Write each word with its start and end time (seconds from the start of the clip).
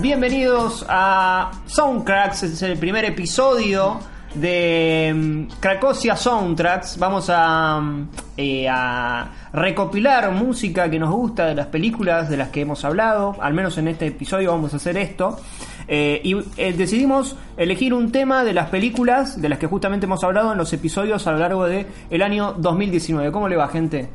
Bienvenidos 0.00 0.86
a 0.88 1.50
Soundtracks, 1.66 2.44
es 2.44 2.62
el 2.62 2.78
primer 2.78 3.04
episodio 3.04 4.00
de 4.34 5.12
mm, 5.14 5.60
Cracosia 5.60 6.16
Soundtracks. 6.16 6.98
Vamos 6.98 7.30
a, 7.30 7.80
mm, 7.80 8.08
eh, 8.36 8.68
a 8.68 9.30
recopilar 9.52 10.30
música 10.32 10.90
que 10.90 10.98
nos 10.98 11.10
gusta 11.10 11.46
de 11.46 11.54
las 11.54 11.66
películas 11.66 12.28
de 12.28 12.36
las 12.36 12.48
que 12.50 12.62
hemos 12.62 12.84
hablado. 12.84 13.36
Al 13.40 13.54
menos 13.54 13.78
en 13.78 13.88
este 13.88 14.06
episodio 14.06 14.52
vamos 14.52 14.72
a 14.74 14.76
hacer 14.76 14.96
esto. 14.96 15.38
Eh, 15.86 16.20
y 16.22 16.36
eh, 16.58 16.74
decidimos 16.74 17.36
elegir 17.56 17.94
un 17.94 18.12
tema 18.12 18.44
de 18.44 18.52
las 18.52 18.68
películas 18.68 19.40
de 19.40 19.48
las 19.48 19.58
que 19.58 19.66
justamente 19.66 20.04
hemos 20.04 20.22
hablado 20.22 20.52
en 20.52 20.58
los 20.58 20.72
episodios 20.72 21.26
a 21.26 21.32
lo 21.32 21.38
largo 21.38 21.66
del 21.66 21.86
el 22.10 22.22
año 22.22 22.52
2019. 22.52 23.32
¿Cómo 23.32 23.48
le 23.48 23.56
va, 23.56 23.68
gente? 23.68 24.08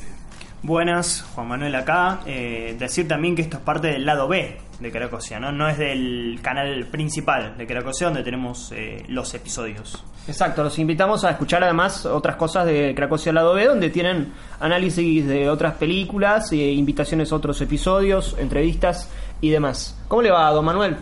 Buenas, 0.61 1.25
Juan 1.33 1.47
Manuel 1.47 1.75
acá. 1.75 2.19
Decir 2.25 3.07
también 3.07 3.35
que 3.35 3.41
esto 3.41 3.57
es 3.57 3.63
parte 3.63 3.87
del 3.87 4.05
lado 4.05 4.27
B 4.27 4.57
de 4.83 4.91
Cracosia, 4.91 5.39
¿no? 5.39 5.51
No 5.51 5.67
es 5.67 5.77
del 5.79 6.37
canal 6.43 6.85
principal 6.91 7.57
de 7.57 7.65
Cracosia 7.65 8.07
donde 8.07 8.21
tenemos 8.23 8.71
eh, 8.75 9.03
los 9.07 9.33
episodios. 9.33 10.03
Exacto, 10.27 10.63
los 10.63 10.77
invitamos 10.77 11.23
a 11.23 11.31
escuchar 11.31 11.63
además 11.63 12.05
otras 12.05 12.35
cosas 12.35 12.65
de 12.67 12.93
Cracosia 12.95 13.31
al 13.31 13.35
lado 13.35 13.55
B, 13.55 13.65
donde 13.65 13.89
tienen 13.89 14.31
análisis 14.59 15.25
de 15.27 15.49
otras 15.49 15.73
películas, 15.75 16.51
e 16.51 16.57
invitaciones 16.57 17.31
a 17.31 17.35
otros 17.35 17.59
episodios, 17.61 18.35
entrevistas 18.37 19.09
y 19.41 19.49
demás. 19.49 19.97
¿Cómo 20.07 20.21
le 20.21 20.29
va, 20.31 20.51
don 20.51 20.63
Manuel? 20.65 20.95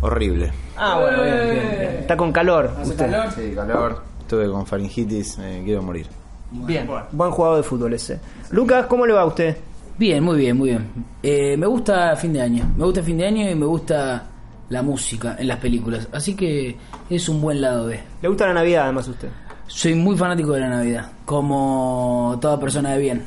Horrible. 0.00 0.52
Ah, 0.76 0.98
bueno, 1.00 1.22
bien, 1.22 1.34
bien, 1.50 1.70
bien. 1.78 1.96
Está 2.00 2.16
con 2.16 2.30
calor. 2.32 2.70
usted. 2.82 3.10
Sí, 3.34 3.54
calor. 3.54 4.02
Estuve 4.20 4.48
con 4.50 4.66
faringitis, 4.66 5.38
me 5.38 5.62
quiero 5.64 5.82
morir. 5.82 6.06
Bien, 6.50 6.86
Bueno. 6.86 7.06
buen 7.12 7.30
jugador 7.30 7.56
de 7.58 7.62
fútbol 7.64 7.92
ese. 7.94 8.20
Lucas, 8.50 8.86
¿cómo 8.86 9.06
le 9.06 9.12
va 9.12 9.22
a 9.22 9.26
usted? 9.26 9.56
Bien, 9.96 10.22
muy 10.24 10.38
bien, 10.38 10.56
muy 10.56 10.70
bien. 10.70 10.90
Eh, 11.22 11.56
me 11.56 11.66
gusta 11.66 12.16
fin 12.16 12.32
de 12.32 12.42
año. 12.42 12.68
Me 12.76 12.84
gusta 12.84 13.02
fin 13.02 13.16
de 13.16 13.26
año 13.26 13.48
y 13.48 13.54
me 13.54 13.66
gusta 13.66 14.26
la 14.68 14.82
música 14.82 15.36
en 15.38 15.46
las 15.46 15.58
películas. 15.58 16.08
Así 16.12 16.34
que 16.34 16.76
es 17.08 17.28
un 17.28 17.40
buen 17.40 17.60
lado 17.60 17.86
B. 17.86 18.00
¿Le 18.20 18.28
gusta 18.28 18.48
la 18.48 18.54
Navidad 18.54 18.84
además 18.84 19.06
a 19.06 19.10
usted? 19.12 19.28
Soy 19.66 19.94
muy 19.94 20.16
fanático 20.16 20.52
de 20.52 20.60
la 20.60 20.68
Navidad, 20.68 21.12
como 21.24 22.36
toda 22.40 22.58
persona 22.58 22.92
de 22.92 22.98
bien. 22.98 23.24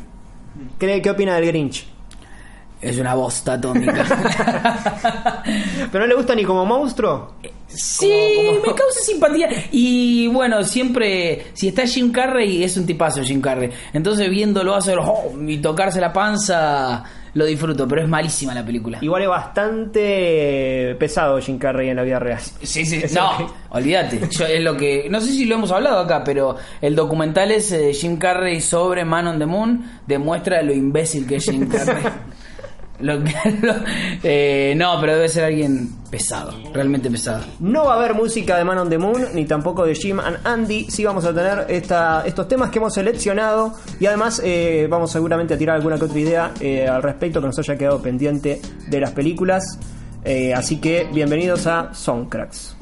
¿Qué, 0.78 1.02
qué 1.02 1.10
opina 1.10 1.36
del 1.36 1.46
Grinch? 1.48 1.88
Es 2.82 3.00
una 3.00 3.16
bosta 3.16 3.54
atómica. 3.54 4.06
¿Pero 5.92 6.04
no 6.04 6.08
le 6.08 6.16
gusta 6.16 6.36
ni 6.36 6.44
como 6.44 6.66
monstruo? 6.66 7.34
Sí, 7.78 8.50
me 8.66 8.74
causa 8.74 9.00
simpatía. 9.06 9.48
Y 9.72 10.28
bueno, 10.28 10.64
siempre, 10.64 11.46
si 11.54 11.70
está 11.70 11.86
Jim 11.86 12.12
Carrey, 12.12 12.64
es 12.64 12.76
un 12.78 12.86
tipazo 12.86 13.24
Jim 13.24 13.40
Carrey. 13.42 13.70
Entonces 13.94 14.30
viéndolo 14.30 14.76
hacer 14.76 14.98
oh, 15.00 15.32
y 15.48 15.58
tocarse 15.60 16.02
la 16.02 16.12
panza, 16.12 17.04
lo 17.34 17.46
disfruto, 17.46 17.88
pero 17.88 18.02
es 18.02 18.08
malísima 18.08 18.54
la 18.54 18.66
película. 18.66 18.98
Igual 19.02 19.22
es 19.24 19.30
bastante 19.30 20.96
pesado 21.00 21.40
Jim 21.40 21.58
Carrey 21.58 21.90
en 21.90 21.96
la 21.98 22.04
vida 22.04 22.20
real. 22.20 22.40
Sí, 22.62 22.86
sí, 22.86 23.02
no, 23.14 23.38
que- 23.38 23.46
olvídate. 23.70 24.20
Yo 24.30 24.46
es 24.46 24.62
lo 24.64 24.76
que. 24.76 25.08
No 25.10 25.22
sé 25.22 25.28
si 25.32 25.46
lo 25.46 25.56
hemos 25.56 25.72
hablado 25.72 26.00
acá, 26.00 26.24
pero 26.24 26.56
el 26.82 26.96
documental 26.96 27.52
ese 27.52 27.78
de 27.78 27.94
Jim 27.94 28.18
Carrey 28.18 28.62
sobre 28.62 29.06
Man 29.06 29.28
on 29.28 29.40
the 29.40 29.46
Moon 29.46 29.84
demuestra 30.06 30.62
lo 30.62 30.74
imbécil 30.74 31.28
que 31.28 31.36
es 31.38 31.46
Jim 31.46 31.68
Carrey. 31.72 32.04
Eh, 34.24 34.74
no, 34.76 35.00
pero 35.00 35.14
debe 35.14 35.30
ser 35.30 35.44
alguien 35.46 35.90
pesado, 36.10 36.52
realmente 36.74 37.10
pesado. 37.10 37.46
No 37.60 37.86
va 37.86 37.94
a 37.94 37.98
haber 37.98 38.16
música 38.16 38.58
de 38.58 38.64
Man 38.64 38.78
on 38.80 38.90
the 38.90 38.98
Moon, 38.98 39.28
ni 39.34 39.46
tampoco 39.46 39.86
de 39.86 39.94
Jim 39.96 40.20
and 40.20 40.40
Andy. 40.44 40.88
Sí 40.90 41.06
vamos 41.06 41.24
a 41.26 41.34
tener 41.34 41.68
estos 41.70 42.48
temas 42.48 42.72
que 42.72 42.80
hemos 42.80 42.94
seleccionado. 42.94 43.74
Y 44.00 44.08
además 44.08 44.42
eh, 44.44 44.88
vamos 44.90 45.12
seguramente 45.12 45.54
a 45.54 45.58
tirar 45.58 45.76
alguna 45.76 45.98
que 45.98 46.06
otra 46.06 46.20
idea 46.20 46.52
eh, 46.60 46.88
al 46.88 47.04
respecto 47.04 47.40
que 47.40 47.48
nos 47.48 47.60
haya 47.60 47.78
quedado 47.78 48.02
pendiente 48.02 48.60
de 48.88 49.00
las 49.00 49.12
películas. 49.12 49.80
Así 50.54 50.82
que 50.82 51.08
bienvenidos 51.14 51.68
a 51.68 51.94
Soundcracks. 51.94 52.76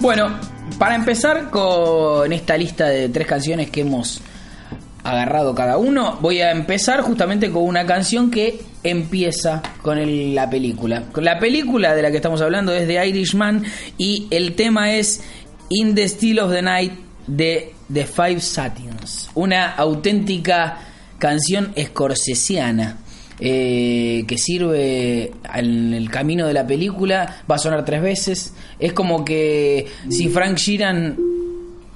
Bueno, 0.00 0.38
para 0.78 0.96
empezar 0.96 1.48
con 1.48 2.30
esta 2.30 2.58
lista 2.58 2.88
de 2.88 3.08
tres 3.08 3.26
canciones 3.26 3.70
que 3.70 3.80
hemos 3.80 4.20
agarrado 5.04 5.54
cada 5.54 5.76
uno, 5.78 6.18
voy 6.20 6.40
a 6.40 6.50
empezar 6.50 7.02
justamente 7.02 7.50
con 7.50 7.62
una 7.64 7.86
canción 7.86 8.30
que 8.30 8.60
empieza 8.82 9.62
con 9.82 9.98
el- 9.98 10.34
la 10.34 10.48
película. 10.50 11.04
La 11.16 11.38
película 11.38 11.94
de 11.94 12.02
la 12.02 12.10
que 12.10 12.16
estamos 12.16 12.40
hablando 12.40 12.72
es 12.74 12.88
de 12.88 13.06
Irishman 13.06 13.64
y 13.98 14.26
el 14.30 14.54
tema 14.54 14.94
es 14.94 15.22
In 15.70 15.94
the 15.94 16.04
Still 16.08 16.40
of 16.40 16.52
the 16.52 16.62
Night 16.62 16.92
de 17.26 17.72
The 17.92 18.06
Five 18.06 18.40
Satins, 18.40 19.30
una 19.34 19.70
auténtica 19.72 20.78
canción 21.18 21.72
escorsesiana. 21.74 22.98
eh, 23.40 24.24
que 24.28 24.38
sirve 24.38 25.32
en 25.56 25.92
el 25.92 26.08
camino 26.08 26.46
de 26.46 26.52
la 26.54 26.64
película, 26.68 27.42
va 27.50 27.56
a 27.56 27.58
sonar 27.58 27.84
tres 27.84 28.00
veces. 28.00 28.54
Es 28.78 28.92
como 28.92 29.24
que 29.24 29.86
si 30.08 30.28
Frank 30.28 30.56
Sheeran 30.56 31.16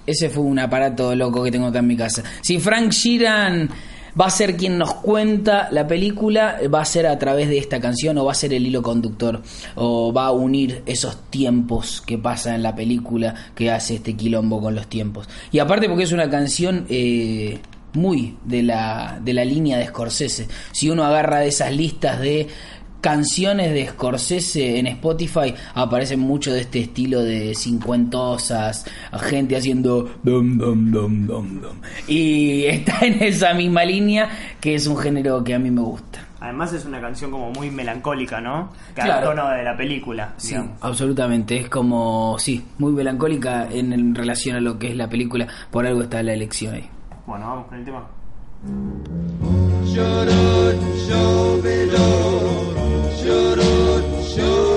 ese 0.08 0.30
fue 0.30 0.42
un 0.42 0.58
aparato 0.58 1.14
loco 1.14 1.44
que 1.44 1.50
tengo 1.50 1.66
acá 1.66 1.80
en 1.80 1.86
mi 1.86 1.96
casa. 1.96 2.22
Si 2.40 2.58
Frank 2.58 2.90
Sheeran 2.90 3.68
va 4.18 4.26
a 4.26 4.30
ser 4.30 4.56
quien 4.56 4.78
nos 4.78 4.94
cuenta 4.94 5.68
la 5.70 5.86
película, 5.86 6.56
va 6.72 6.80
a 6.80 6.84
ser 6.84 7.06
a 7.06 7.18
través 7.18 7.48
de 7.48 7.58
esta 7.58 7.78
canción 7.78 8.16
o 8.16 8.24
va 8.24 8.32
a 8.32 8.34
ser 8.34 8.54
el 8.54 8.66
hilo 8.66 8.82
conductor 8.82 9.42
o 9.74 10.12
va 10.12 10.26
a 10.26 10.32
unir 10.32 10.82
esos 10.86 11.30
tiempos 11.30 12.00
que 12.00 12.16
pasa 12.16 12.54
en 12.54 12.62
la 12.62 12.74
película 12.74 13.34
que 13.54 13.70
hace 13.70 13.96
este 13.96 14.16
quilombo 14.16 14.60
con 14.62 14.74
los 14.74 14.86
tiempos. 14.86 15.28
Y 15.52 15.58
aparte 15.58 15.88
porque 15.88 16.04
es 16.04 16.12
una 16.12 16.30
canción 16.30 16.86
eh, 16.88 17.60
muy 17.92 18.36
de 18.44 18.62
la, 18.62 19.20
de 19.22 19.34
la 19.34 19.44
línea 19.44 19.76
de 19.76 19.86
Scorsese. 19.86 20.48
Si 20.72 20.88
uno 20.88 21.04
agarra 21.04 21.40
de 21.40 21.48
esas 21.48 21.72
listas 21.72 22.18
de 22.20 22.48
canciones 23.00 23.72
de 23.72 23.86
Scorsese 23.88 24.78
en 24.78 24.86
Spotify 24.88 25.54
aparecen 25.74 26.20
mucho 26.20 26.52
de 26.52 26.60
este 26.62 26.80
estilo 26.80 27.22
de 27.22 27.54
cincuentosas, 27.54 28.84
gente 29.20 29.56
haciendo 29.56 30.10
dum 30.22 30.58
dum 30.58 30.90
dum 30.90 31.26
dum 31.26 31.60
dum. 31.60 31.76
Y 32.06 32.64
está 32.64 33.00
en 33.06 33.22
esa 33.22 33.54
misma 33.54 33.84
línea 33.84 34.28
que 34.60 34.74
es 34.74 34.86
un 34.86 34.96
género 34.96 35.42
que 35.44 35.54
a 35.54 35.58
mí 35.58 35.70
me 35.70 35.80
gusta. 35.82 36.24
Además 36.40 36.72
es 36.72 36.84
una 36.84 37.00
canción 37.00 37.32
como 37.32 37.50
muy 37.50 37.68
melancólica, 37.70 38.40
¿no? 38.40 38.70
Que 38.94 39.02
Claro. 39.02 39.30
al 39.30 39.36
tono 39.36 39.50
de 39.50 39.64
la 39.64 39.76
película. 39.76 40.34
Sí, 40.36 40.50
digamos. 40.50 40.76
absolutamente. 40.80 41.56
Es 41.56 41.68
como, 41.68 42.36
sí, 42.38 42.64
muy 42.78 42.92
melancólica 42.92 43.66
en, 43.70 43.92
en 43.92 44.14
relación 44.14 44.54
a 44.56 44.60
lo 44.60 44.78
que 44.78 44.90
es 44.90 44.96
la 44.96 45.08
película. 45.08 45.48
Por 45.70 45.84
algo 45.84 46.02
está 46.02 46.22
la 46.22 46.32
elección 46.34 46.74
ahí. 46.76 46.88
Bueno, 47.26 47.46
vamos 47.46 47.66
con 47.66 47.78
el 47.78 47.84
tema. 47.84 48.06
of 51.10 51.62
the 51.62 52.87
night. 53.28 53.58
I 54.40 54.67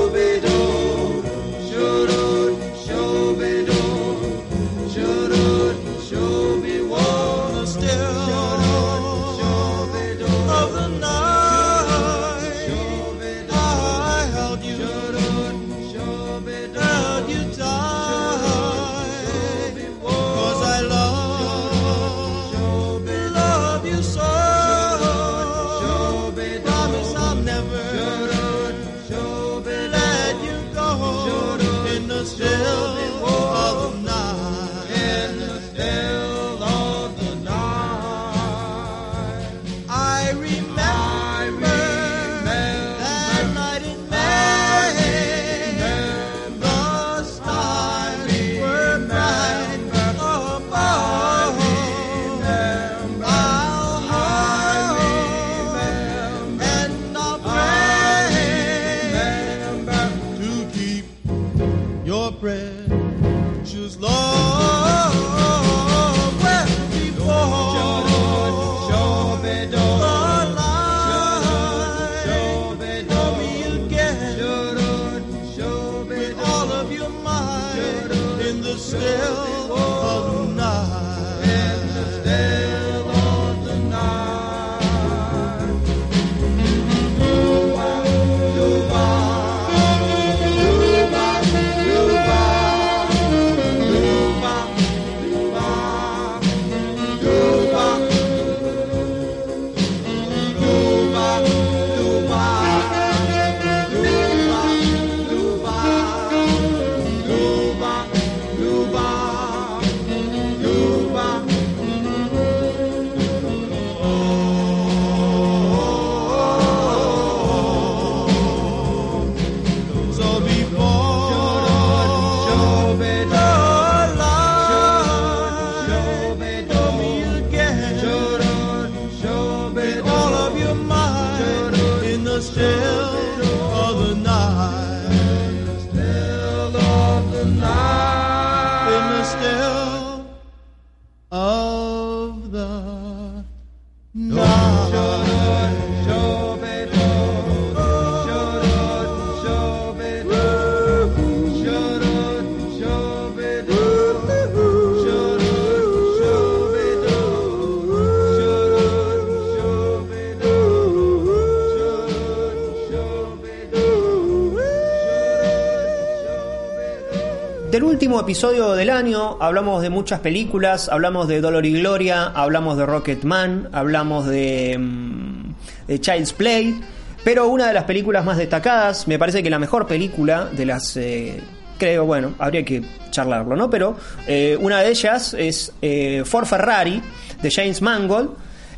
episodio 168.19 168.73
del 168.73 168.89
año 168.89 169.37
hablamos 169.39 169.81
de 169.81 169.89
muchas 169.89 170.19
películas, 170.19 170.89
hablamos 170.89 171.27
de 171.27 171.41
Dolor 171.41 171.65
y 171.65 171.73
Gloria, 171.79 172.25
hablamos 172.25 172.77
de 172.77 172.85
Rocketman, 172.85 173.69
hablamos 173.71 174.27
de, 174.27 174.77
mm, 174.77 175.53
de 175.87 176.01
Child's 176.01 176.33
Play, 176.33 176.79
pero 177.23 177.47
una 177.47 177.67
de 177.67 177.73
las 177.73 177.85
películas 177.85 178.25
más 178.25 178.37
destacadas, 178.37 179.07
me 179.07 179.17
parece 179.17 179.41
que 179.41 179.49
la 179.49 179.59
mejor 179.59 179.87
película 179.87 180.45
de 180.45 180.65
las... 180.65 180.97
eh, 180.97 181.41
creo, 181.81 182.05
bueno, 182.05 182.35
habría 182.37 182.63
que 182.63 182.83
charlarlo, 183.09 183.55
¿no? 183.55 183.67
Pero 183.67 183.97
eh, 184.27 184.55
una 184.59 184.81
de 184.81 184.89
ellas 184.89 185.33
es 185.33 185.73
eh, 185.81 186.21
Ford 186.25 186.45
Ferrari, 186.45 187.01
de 187.41 187.49
James 187.49 187.81
Mangold. 187.81 188.29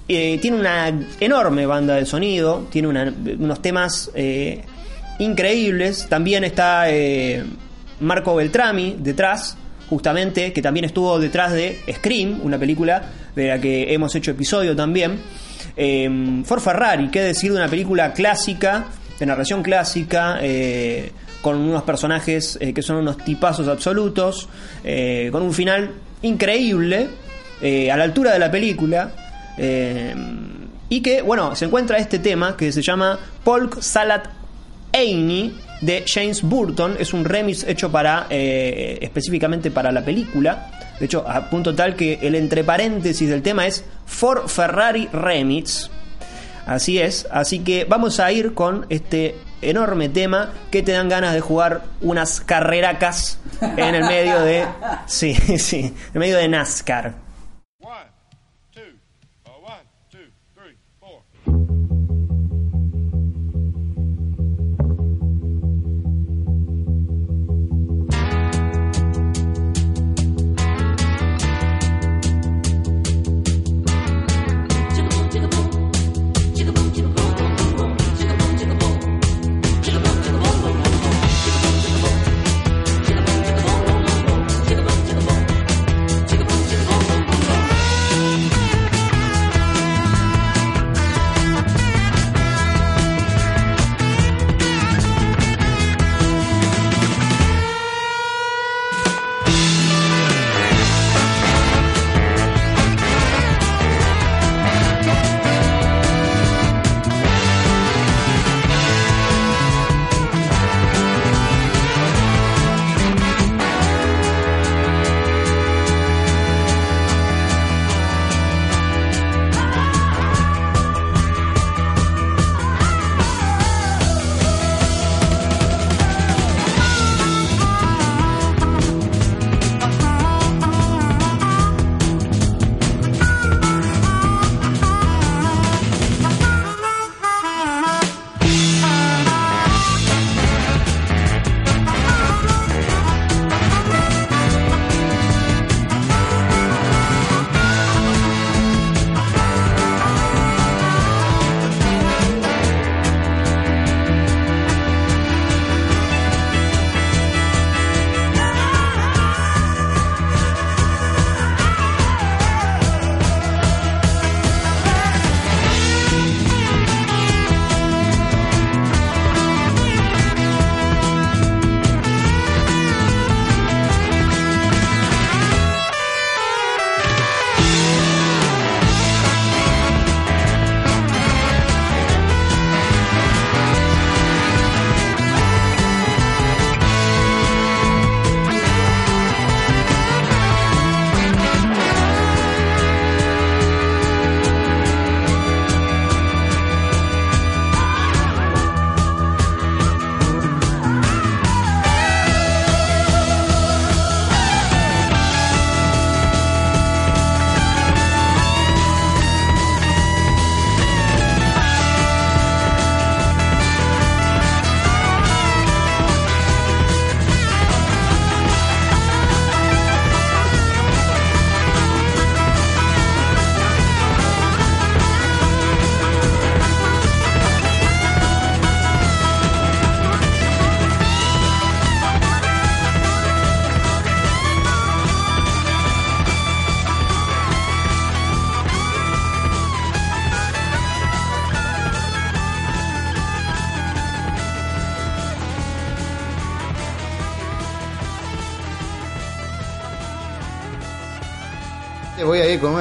Eh, 0.07 0.39
tiene 0.41 0.57
una 0.57 0.87
enorme 1.19 1.65
banda 1.65 1.95
de 1.95 2.05
sonido, 2.05 2.65
tiene 2.71 2.87
unos 2.87 3.61
temas 3.61 4.09
increíbles. 5.19 6.07
También 6.07 6.45
está 6.45 6.85
Marco 8.03 8.35
Beltrami 8.35 8.97
detrás, 8.99 9.57
justamente, 9.89 10.53
que 10.53 10.61
también 10.61 10.85
estuvo 10.85 11.19
detrás 11.19 11.53
de 11.53 11.79
Scream, 11.91 12.41
una 12.43 12.57
película 12.57 13.01
de 13.35 13.47
la 13.47 13.59
que 13.59 13.93
hemos 13.93 14.13
hecho 14.15 14.31
episodio 14.31 14.75
también. 14.75 15.19
Eh, 15.75 16.41
Ford 16.45 16.61
Ferrari, 16.61 17.09
qué 17.09 17.21
decir 17.21 17.51
de 17.51 17.57
una 17.57 17.67
película 17.67 18.13
clásica, 18.13 18.85
de 19.19 19.25
narración 19.25 19.63
clásica, 19.63 20.37
eh, 20.41 21.11
con 21.41 21.57
unos 21.57 21.83
personajes 21.83 22.57
eh, 22.61 22.73
que 22.73 22.81
son 22.81 22.97
unos 22.97 23.17
tipazos 23.17 23.67
absolutos, 23.67 24.47
eh, 24.83 25.29
con 25.31 25.41
un 25.43 25.53
final 25.53 25.91
increíble, 26.21 27.07
a 27.91 27.95
la 27.95 28.03
altura 28.03 28.33
de 28.33 28.39
la 28.39 28.51
película. 28.51 29.11
eh, 29.57 30.13
y 30.89 31.01
que, 31.01 31.23
bueno, 31.23 31.55
se 31.55 31.65
encuentra 31.65 31.97
este 31.97 32.19
tema 32.19 32.55
que 32.55 32.71
se 32.71 32.83
llama 32.83 33.17
Polk 33.43 33.81
Salad 33.81 34.21
Annie 34.93 35.51
de 35.83 36.03
James 36.07 36.41
Burton. 36.41 36.95
Es 36.99 37.13
un 37.13 37.25
remix 37.25 37.63
hecho 37.63 37.91
para 37.91 38.27
eh, 38.29 38.97
específicamente 39.01 39.71
para 39.71 39.91
la 39.91 40.03
película. 40.03 40.71
De 40.99 41.05
hecho, 41.05 41.27
a 41.27 41.49
punto 41.49 41.75
tal 41.75 41.95
que 41.95 42.19
el 42.21 42.35
entre 42.35 42.63
paréntesis 42.63 43.29
del 43.29 43.41
tema 43.41 43.67
es 43.67 43.83
For 44.05 44.47
Ferrari 44.49 45.09
Remix. 45.11 45.89
Así 46.65 46.97
es, 46.97 47.27
así 47.29 47.59
que 47.59 47.83
vamos 47.83 48.21
a 48.21 48.31
ir 48.31 48.53
con 48.53 48.85
este 48.89 49.35
enorme 49.61 50.07
tema 50.07 50.53
que 50.71 50.81
te 50.81 50.93
dan 50.93 51.09
ganas 51.09 51.33
de 51.33 51.41
jugar 51.41 51.83
unas 51.99 52.39
carreracas 52.39 53.37
en 53.61 53.95
el 53.95 54.05
medio 54.05 54.41
de. 54.41 54.65
Sí, 55.05 55.33
sí, 55.33 55.93
en 56.13 56.19
medio 56.19 56.37
de 56.37 56.47
NASCAR. 56.47 57.22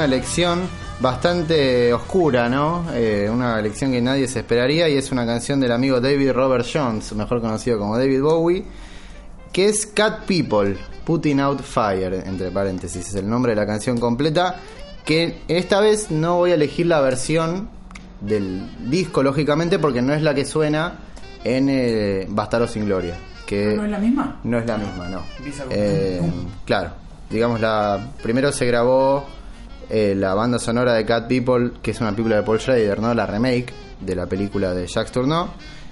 Una 0.03 0.09
lección 0.09 0.63
bastante 0.99 1.93
oscura, 1.93 2.49
¿no? 2.49 2.87
Eh, 2.93 3.31
una 3.33 3.63
lección 3.63 3.93
que 3.93 4.03
nadie 4.03 4.27
se 4.27 4.41
esperaría 4.41 4.89
y 4.89 4.97
es 4.97 5.13
una 5.13 5.25
canción 5.25 5.61
del 5.61 5.71
amigo 5.71 6.01
David 6.01 6.33
Robert 6.33 6.67
Jones, 6.71 7.13
mejor 7.13 7.41
conocido 7.41 7.79
como 7.79 7.97
David 7.97 8.21
Bowie, 8.21 8.65
que 9.53 9.67
es 9.67 9.87
Cat 9.87 10.25
People, 10.27 10.77
Putting 11.05 11.39
Out 11.39 11.63
Fire, 11.63 12.15
entre 12.27 12.51
paréntesis, 12.51 13.11
es 13.11 13.15
el 13.15 13.31
nombre 13.31 13.53
de 13.53 13.57
la 13.61 13.65
canción 13.65 14.01
completa, 14.01 14.57
que 15.05 15.43
esta 15.47 15.79
vez 15.79 16.11
no 16.11 16.39
voy 16.39 16.51
a 16.51 16.55
elegir 16.55 16.87
la 16.87 17.01
versión 17.01 17.69
del 18.21 18.91
disco, 18.91 19.23
lógicamente, 19.23 19.79
porque 19.79 20.03
no 20.03 20.15
es 20.15 20.23
la 20.23 20.35
que 20.35 20.45
suena 20.45 20.99
en 21.45 21.69
eh, 21.71 22.27
Bastardo 22.29 22.67
sin 22.67 22.87
Gloria, 22.87 23.15
que 23.47 23.77
¿No 23.77 23.85
es 23.85 23.91
la 23.93 23.99
misma? 23.99 24.41
no 24.43 24.59
es 24.59 24.67
la 24.67 24.79
misma, 24.79 25.09
no. 25.09 25.23
Eh, 25.71 26.21
claro, 26.65 26.91
digamos, 27.31 27.61
la 27.61 28.05
primero 28.21 28.51
se 28.51 28.67
grabó 28.67 29.41
eh, 29.91 30.15
la 30.17 30.35
banda 30.35 30.59
sonora 30.59 30.95
de 30.95 31.05
Cat 31.05 31.29
People, 31.29 31.73
que 31.83 31.93
es 31.93 32.01
una 32.01 32.11
película 32.11 32.37
de 32.37 32.43
Paul 32.43 32.61
Schrader, 32.61 33.01
¿no? 33.01 33.15
La 33.15 33.27
remake 33.27 33.73
de 34.01 34.15
la 34.15 34.27
película 34.27 34.75
de 34.75 34.87
Jacques 34.87 35.13
Tourneau. 35.13 35.49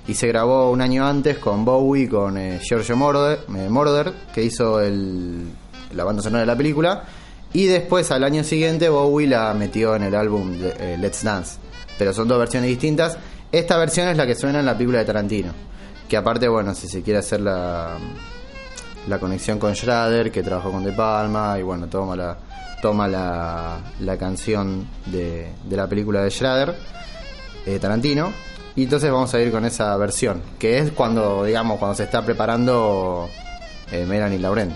Y 0.09 0.14
se 0.14 0.26
grabó 0.26 0.70
un 0.70 0.80
año 0.80 1.06
antes 1.06 1.38
con 1.38 1.64
Bowie, 1.64 2.09
con 2.09 2.37
eh, 2.37 2.59
Giorgio 2.62 2.97
Moroder, 2.97 3.38
eh, 3.49 4.12
que 4.35 4.42
hizo 4.42 4.80
el, 4.80 5.49
la 5.92 6.04
banda 6.04 6.23
sonora 6.23 6.40
de 6.40 6.47
la 6.47 6.56
película. 6.56 7.04
Y 7.52 7.66
después, 7.66 8.11
al 8.11 8.25
año 8.25 8.42
siguiente, 8.44 8.88
Bowie 8.88 9.26
la 9.26 9.52
metió 9.54 9.94
en 9.97 10.04
el 10.04 10.14
álbum 10.14 10.59
de, 10.59 10.75
eh, 10.78 10.97
Let's 10.99 11.23
Dance. 11.23 11.59
Pero 11.99 12.12
son 12.12 12.28
dos 12.28 12.38
versiones 12.38 12.70
distintas. 12.70 13.18
Esta 13.52 13.76
versión 13.76 14.09
es 14.09 14.16
la 14.16 14.26
que 14.26 14.35
suena 14.35 14.61
en 14.61 14.66
la 14.66 14.75
película 14.75 14.99
de 14.99 15.04
Tarantino. 15.04 15.52
Que 16.09 16.16
aparte, 16.16 16.49
bueno, 16.49 16.75
si 16.75 16.88
se 16.88 17.02
quiere 17.02 17.18
hacer 17.18 17.40
la, 17.40 17.97
la 19.06 19.18
conexión 19.18 19.59
con 19.59 19.75
Schrader, 19.75 20.30
que 20.30 20.42
trabajó 20.42 20.70
con 20.70 20.85
De 20.85 20.92
Palma, 20.92 21.56
y 21.59 21.62
bueno, 21.62 21.87
toma 21.88 22.16
la, 22.16 22.37
toma 22.82 23.06
la, 23.08 23.78
la 24.00 24.16
canción 24.16 24.87
de, 25.06 25.50
de 25.64 25.76
la 25.76 25.87
película 25.87 26.22
de 26.22 26.30
Schrader, 26.30 26.75
eh, 27.66 27.78
Tarantino, 27.78 28.32
y 28.76 28.84
entonces 28.84 29.10
vamos 29.10 29.32
a 29.34 29.40
ir 29.40 29.50
con 29.50 29.64
esa 29.64 29.96
versión, 29.96 30.42
que 30.58 30.78
es 30.78 30.92
cuando, 30.92 31.44
digamos, 31.44 31.78
cuando 31.78 31.94
se 31.94 32.04
está 32.04 32.25
preparando 32.25 33.28
eh, 33.92 34.04
Melanie 34.06 34.38
Laurent. 34.38 34.72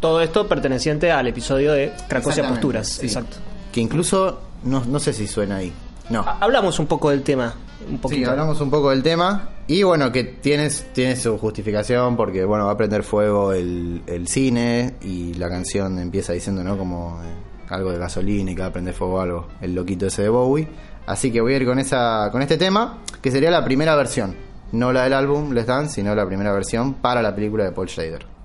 Todo 0.00 0.20
esto 0.22 0.46
perteneciente 0.48 1.12
al 1.12 1.26
episodio 1.26 1.72
de 1.72 1.92
Cracosia 2.08 2.48
Posturas. 2.48 2.88
sí. 2.88 3.06
Exacto. 3.06 3.36
Que 3.72 3.80
incluso, 3.80 4.40
no, 4.64 4.82
no 4.86 4.98
sé 4.98 5.12
si 5.12 5.26
suena 5.28 5.56
ahí. 5.56 5.72
No. 6.08 6.20
Ha- 6.22 6.38
Hablamos 6.40 6.78
un 6.78 6.86
poco 6.86 7.10
del 7.10 7.22
tema. 7.22 7.54
Un 7.88 8.00
Sí, 8.08 8.24
hablamos 8.24 8.60
un 8.60 8.70
poco 8.70 8.90
del 8.90 9.02
tema 9.02 9.50
y 9.66 9.82
bueno, 9.82 10.12
que 10.12 10.24
tiene, 10.24 10.68
tiene 10.92 11.16
su 11.16 11.38
justificación 11.38 12.16
porque 12.16 12.44
bueno, 12.44 12.66
va 12.66 12.72
a 12.72 12.76
prender 12.76 13.02
fuego 13.02 13.52
el, 13.52 14.02
el 14.06 14.28
cine 14.28 14.94
y 15.00 15.34
la 15.34 15.48
canción 15.48 15.98
empieza 15.98 16.32
diciendo, 16.32 16.62
¿no? 16.62 16.76
Como 16.76 17.20
eh, 17.22 17.26
algo 17.68 17.92
de 17.92 17.98
gasolina 17.98 18.50
y 18.50 18.54
que 18.54 18.62
va 18.62 18.68
a 18.68 18.72
prender 18.72 18.94
fuego 18.94 19.20
algo, 19.20 19.48
el 19.60 19.74
loquito 19.74 20.06
ese 20.06 20.22
de 20.22 20.28
Bowie. 20.28 20.68
Así 21.06 21.32
que 21.32 21.40
voy 21.40 21.54
a 21.54 21.56
ir 21.56 21.66
con 21.66 21.78
esa 21.78 22.28
con 22.30 22.42
este 22.42 22.56
tema, 22.56 22.98
que 23.22 23.30
sería 23.30 23.50
la 23.50 23.64
primera 23.64 23.96
versión, 23.96 24.36
no 24.72 24.92
la 24.92 25.04
del 25.04 25.14
álbum 25.14 25.52
Les 25.52 25.66
Dance, 25.66 25.94
sino 25.94 26.14
la 26.14 26.26
primera 26.26 26.52
versión 26.52 26.94
para 26.94 27.22
la 27.22 27.34
película 27.34 27.64
de 27.64 27.72
Paul 27.72 27.88
Schrader. 27.88 28.39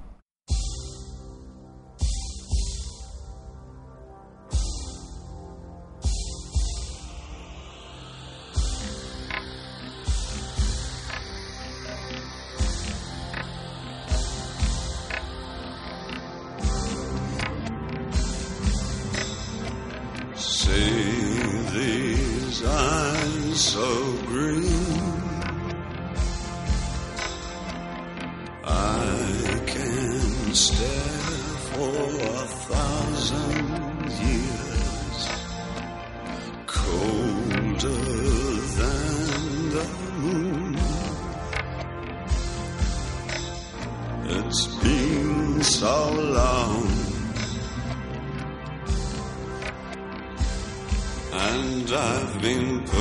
Been 52.41 52.94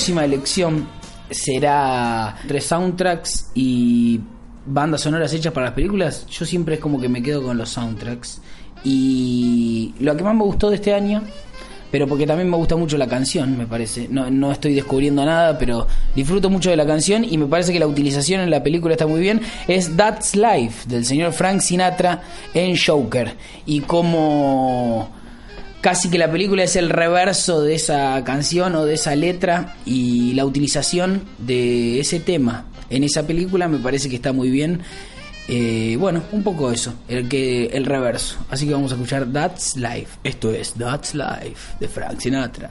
próxima 0.00 0.24
elección 0.24 0.88
será 1.30 2.38
entre 2.40 2.62
soundtracks 2.62 3.50
y 3.54 4.18
bandas 4.64 5.02
sonoras 5.02 5.30
hechas 5.34 5.52
para 5.52 5.66
las 5.66 5.74
películas. 5.74 6.26
Yo 6.26 6.46
siempre 6.46 6.76
es 6.76 6.80
como 6.80 6.98
que 6.98 7.10
me 7.10 7.22
quedo 7.22 7.42
con 7.42 7.58
los 7.58 7.68
soundtracks. 7.68 8.40
Y 8.82 9.92
lo 10.00 10.16
que 10.16 10.24
más 10.24 10.34
me 10.34 10.42
gustó 10.42 10.70
de 10.70 10.76
este 10.76 10.94
año, 10.94 11.22
pero 11.90 12.06
porque 12.06 12.26
también 12.26 12.48
me 12.48 12.56
gusta 12.56 12.76
mucho 12.76 12.96
la 12.96 13.08
canción, 13.08 13.58
me 13.58 13.66
parece. 13.66 14.08
No, 14.08 14.30
no 14.30 14.52
estoy 14.52 14.72
descubriendo 14.72 15.22
nada, 15.22 15.58
pero 15.58 15.86
disfruto 16.16 16.48
mucho 16.48 16.70
de 16.70 16.76
la 16.76 16.86
canción 16.86 17.22
y 17.22 17.36
me 17.36 17.44
parece 17.44 17.70
que 17.70 17.78
la 17.78 17.86
utilización 17.86 18.40
en 18.40 18.48
la 18.48 18.62
película 18.62 18.94
está 18.94 19.06
muy 19.06 19.20
bien. 19.20 19.42
Es 19.68 19.94
That's 19.98 20.34
Life 20.34 20.88
del 20.88 21.04
señor 21.04 21.34
Frank 21.34 21.60
Sinatra 21.60 22.22
en 22.54 22.74
Joker. 22.74 23.36
Y 23.66 23.80
como 23.80 25.10
casi 25.80 26.10
que 26.10 26.18
la 26.18 26.30
película 26.30 26.62
es 26.64 26.76
el 26.76 26.90
reverso 26.90 27.62
de 27.62 27.74
esa 27.74 28.22
canción 28.24 28.74
o 28.74 28.84
de 28.84 28.94
esa 28.94 29.14
letra 29.16 29.76
y 29.84 30.34
la 30.34 30.44
utilización 30.44 31.22
de 31.38 32.00
ese 32.00 32.20
tema 32.20 32.66
en 32.90 33.04
esa 33.04 33.26
película 33.26 33.68
me 33.68 33.78
parece 33.78 34.10
que 34.10 34.16
está 34.16 34.32
muy 34.32 34.50
bien. 34.50 34.82
Eh, 35.48 35.96
bueno, 35.98 36.22
un 36.32 36.42
poco 36.42 36.70
eso, 36.70 36.94
el 37.08 37.28
que 37.28 37.66
el 37.66 37.84
reverso. 37.86 38.36
Así 38.50 38.66
que 38.66 38.72
vamos 38.72 38.92
a 38.92 38.96
escuchar 38.96 39.32
That's 39.32 39.76
Life. 39.76 40.18
Esto 40.22 40.52
es 40.52 40.74
That's 40.74 41.14
Life 41.14 41.76
de 41.80 41.88
Frank 41.88 42.20
Sinatra. 42.20 42.70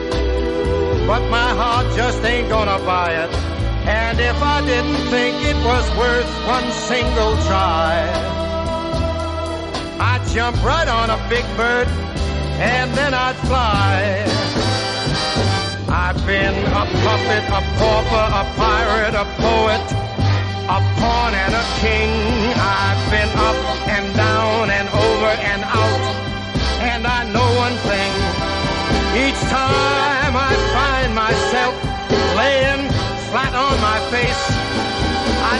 but 1.07 1.21
my 1.29 1.49
heart 1.59 1.87
just 1.95 2.23
ain't 2.23 2.49
gonna 2.49 2.79
buy 2.85 3.11
it. 3.23 3.33
And 3.87 4.19
if 4.19 4.41
I 4.41 4.61
didn't 4.61 5.01
think 5.09 5.35
it 5.43 5.57
was 5.65 5.85
worth 5.97 6.31
one 6.47 6.71
single 6.71 7.33
try, 7.47 8.07
I'd 9.99 10.23
jump 10.29 10.63
right 10.63 10.87
on 10.87 11.09
a 11.09 11.19
big 11.29 11.45
bird 11.57 11.87
and 12.61 12.93
then 12.93 13.13
I'd 13.13 13.35
fly. 13.47 14.23
I've 15.89 16.25
been 16.25 16.55
a 16.55 16.85
puppet, 17.03 17.43
a 17.49 17.61
pauper, 17.77 18.25
a 18.41 18.43
pirate, 18.55 19.15
a 19.15 19.25
poet, 19.41 19.85
a 20.69 20.79
pawn 20.99 21.33
and 21.33 21.53
a 21.53 21.65
king. 21.81 21.90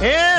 in. 0.00 0.38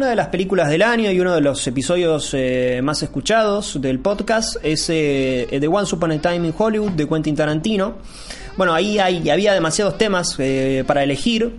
Una 0.00 0.08
de 0.08 0.16
las 0.16 0.28
películas 0.28 0.68
del 0.68 0.82
año 0.82 1.10
y 1.10 1.20
uno 1.20 1.34
de 1.34 1.40
los 1.40 1.66
episodios 1.66 2.30
eh, 2.34 2.80
más 2.82 3.02
escuchados 3.02 3.80
del 3.80 4.00
podcast 4.00 4.56
es 4.62 4.88
eh, 4.88 5.46
The 5.50 5.68
Once 5.68 5.94
Upon 5.94 6.12
a 6.12 6.18
Time 6.20 6.48
in 6.48 6.54
Hollywood 6.56 6.92
de 6.92 7.06
Quentin 7.06 7.36
Tarantino. 7.36 7.96
Bueno, 8.60 8.74
ahí 8.74 8.98
hay- 8.98 9.30
había 9.30 9.54
demasiados 9.54 9.96
temas 9.96 10.34
eh, 10.38 10.84
para 10.86 11.02
elegir. 11.02 11.50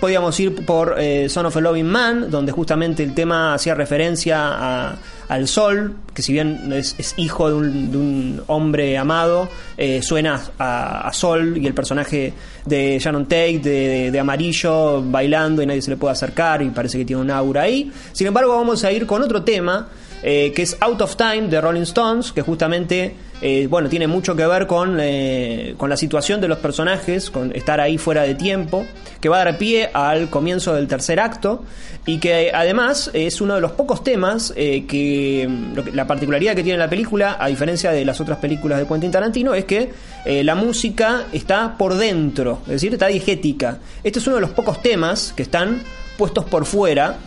Podíamos 0.00 0.40
ir 0.40 0.64
por 0.64 0.94
eh, 0.98 1.28
Son 1.28 1.44
of 1.44 1.54
a 1.54 1.60
Loving 1.60 1.84
Man, 1.84 2.30
donde 2.30 2.50
justamente 2.50 3.02
el 3.02 3.12
tema 3.12 3.52
hacía 3.52 3.74
referencia 3.74 4.38
a- 4.40 4.96
al 5.28 5.46
sol, 5.46 5.96
que 6.14 6.22
si 6.22 6.32
bien 6.32 6.72
es, 6.72 6.94
es 6.96 7.12
hijo 7.18 7.50
de 7.50 7.54
un, 7.56 7.92
de 7.92 7.98
un 7.98 8.42
hombre 8.46 8.96
amado, 8.96 9.50
eh, 9.76 10.00
suena 10.02 10.40
a, 10.58 11.08
a 11.08 11.12
sol 11.12 11.58
y 11.58 11.66
el 11.66 11.74
personaje 11.74 12.32
de 12.64 12.98
Shannon 12.98 13.24
Tate 13.24 13.58
de, 13.58 14.10
de 14.10 14.18
amarillo 14.18 15.02
bailando 15.02 15.60
y 15.62 15.66
nadie 15.66 15.82
se 15.82 15.90
le 15.90 15.98
puede 15.98 16.12
acercar 16.12 16.62
y 16.62 16.70
parece 16.70 16.96
que 16.96 17.04
tiene 17.04 17.20
un 17.20 17.30
aura 17.30 17.60
ahí. 17.64 17.92
Sin 18.12 18.26
embargo, 18.26 18.56
vamos 18.56 18.82
a 18.84 18.90
ir 18.90 19.04
con 19.04 19.20
otro 19.22 19.42
tema 19.42 19.88
eh, 20.22 20.54
que 20.56 20.62
es 20.62 20.74
Out 20.80 21.02
of 21.02 21.16
Time 21.16 21.48
de 21.48 21.60
Rolling 21.60 21.82
Stones, 21.82 22.32
que 22.32 22.40
justamente 22.40 23.14
eh, 23.42 23.66
bueno, 23.68 23.88
tiene 23.88 24.06
mucho 24.06 24.36
que 24.36 24.46
ver 24.46 24.66
con, 24.66 24.98
eh, 25.00 25.74
con 25.76 25.90
la 25.90 25.96
situación 25.96 26.40
de 26.40 26.48
los 26.48 26.58
personajes, 26.58 27.30
con 27.30 27.54
estar 27.54 27.80
ahí 27.80 27.98
fuera 27.98 28.22
de 28.22 28.34
tiempo, 28.34 28.86
que 29.20 29.28
va 29.28 29.40
a 29.40 29.44
dar 29.44 29.58
pie 29.58 29.90
al 29.92 30.30
comienzo 30.30 30.74
del 30.74 30.88
tercer 30.88 31.20
acto 31.20 31.62
y 32.06 32.18
que 32.18 32.50
además 32.52 33.10
es 33.12 33.40
uno 33.40 33.54
de 33.54 33.60
los 33.60 33.72
pocos 33.72 34.02
temas 34.02 34.52
eh, 34.56 34.86
que, 34.86 35.48
la 35.92 36.06
particularidad 36.06 36.54
que 36.54 36.62
tiene 36.62 36.78
la 36.78 36.88
película, 36.88 37.36
a 37.38 37.48
diferencia 37.48 37.92
de 37.92 38.04
las 38.04 38.20
otras 38.20 38.38
películas 38.38 38.78
de 38.78 38.86
Quentin 38.86 39.10
Tarantino, 39.10 39.54
es 39.54 39.64
que 39.64 39.90
eh, 40.24 40.42
la 40.42 40.54
música 40.54 41.26
está 41.32 41.76
por 41.76 41.94
dentro, 41.94 42.60
es 42.62 42.72
decir, 42.72 42.92
está 42.92 43.08
digética. 43.08 43.78
Este 44.02 44.18
es 44.18 44.26
uno 44.26 44.36
de 44.36 44.42
los 44.42 44.50
pocos 44.50 44.80
temas 44.80 45.32
que 45.36 45.42
están 45.42 45.82
puestos 46.16 46.44
por 46.44 46.64
fuera 46.64 47.18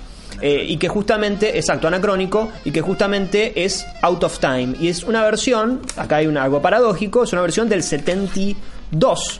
eh, 0.45 0.65
y 0.67 0.75
que 0.75 0.89
justamente, 0.89 1.57
exacto, 1.57 1.87
anacrónico, 1.87 2.51
y 2.65 2.71
que 2.71 2.81
justamente 2.81 3.63
es 3.63 3.85
Out 4.01 4.25
of 4.25 4.39
Time. 4.39 4.75
Y 4.77 4.89
es 4.89 5.03
una 5.03 5.23
versión, 5.23 5.79
acá 5.95 6.17
hay 6.17 6.27
un, 6.27 6.35
algo 6.35 6.61
paradójico, 6.61 7.23
es 7.23 7.31
una 7.31 7.41
versión 7.41 7.69
del 7.69 7.81
72, 7.81 9.39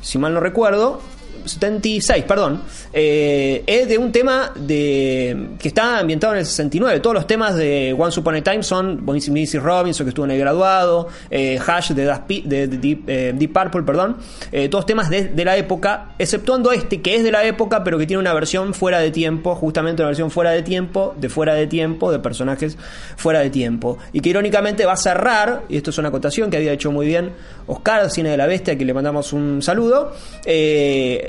si 0.00 0.16
mal 0.16 0.32
no 0.32 0.38
recuerdo, 0.38 1.00
76, 1.44 2.24
perdón, 2.24 2.62
eh, 2.92 3.62
es 3.66 3.88
de 3.88 3.98
un 3.98 4.10
tema 4.12 4.52
de 4.54 5.48
que 5.58 5.68
está 5.68 5.98
ambientado 5.98 6.32
en 6.34 6.40
el 6.40 6.46
69. 6.46 7.00
Todos 7.00 7.14
los 7.14 7.26
temas 7.26 7.54
de 7.56 7.94
Once 7.98 8.18
Upon 8.20 8.34
a 8.36 8.42
Time 8.42 8.62
son 8.62 9.04
Missy 9.04 9.58
Robinson, 9.58 10.04
que 10.06 10.08
estuvo 10.10 10.24
en 10.24 10.32
el 10.32 10.38
graduado, 10.38 11.08
eh, 11.30 11.58
Hash 11.66 11.90
de, 11.92 12.12
Pi- 12.26 12.42
de- 12.46 12.66
de 12.68 12.78
Deep, 12.78 13.08
eh, 13.08 13.32
Deep 13.36 13.52
Purple, 13.52 13.82
perdón, 13.82 14.16
eh, 14.52 14.68
todos 14.68 14.86
temas 14.86 15.10
de, 15.10 15.44
la 15.44 15.56
época, 15.56 16.14
exceptuando 16.18 16.72
este 16.72 17.00
que 17.02 17.16
es 17.16 17.22
de 17.24 17.30
la 17.32 17.44
época, 17.44 17.84
pero 17.84 17.98
que 17.98 18.06
tiene 18.06 18.20
una 18.20 18.32
versión 18.34 18.74
fuera 18.74 18.98
de 19.00 19.10
tiempo, 19.10 19.54
justamente 19.54 20.02
una 20.02 20.08
versión 20.08 20.30
fuera 20.30 20.50
de 20.50 20.62
tiempo, 20.62 21.14
de 21.18 21.28
fuera 21.28 21.54
de 21.54 21.66
tiempo, 21.66 22.10
de 22.10 22.18
personajes 22.18 22.76
fuera 23.16 23.40
de 23.40 23.50
tiempo. 23.50 23.98
Y 24.12 24.20
que 24.20 24.30
irónicamente 24.30 24.84
va 24.86 24.92
a 24.92 24.96
cerrar, 24.96 25.62
y 25.68 25.76
esto 25.76 25.90
es 25.90 25.98
una 25.98 26.08
acotación 26.08 26.50
que 26.50 26.56
había 26.56 26.72
hecho 26.72 26.90
muy 26.90 27.06
bien 27.06 27.32
Oscar, 27.66 28.10
Cine 28.10 28.30
de 28.30 28.36
la 28.36 28.46
Bestia, 28.46 28.76
que 28.76 28.84
le 28.84 28.94
mandamos 28.94 29.32
un 29.32 29.60
saludo. 29.62 30.12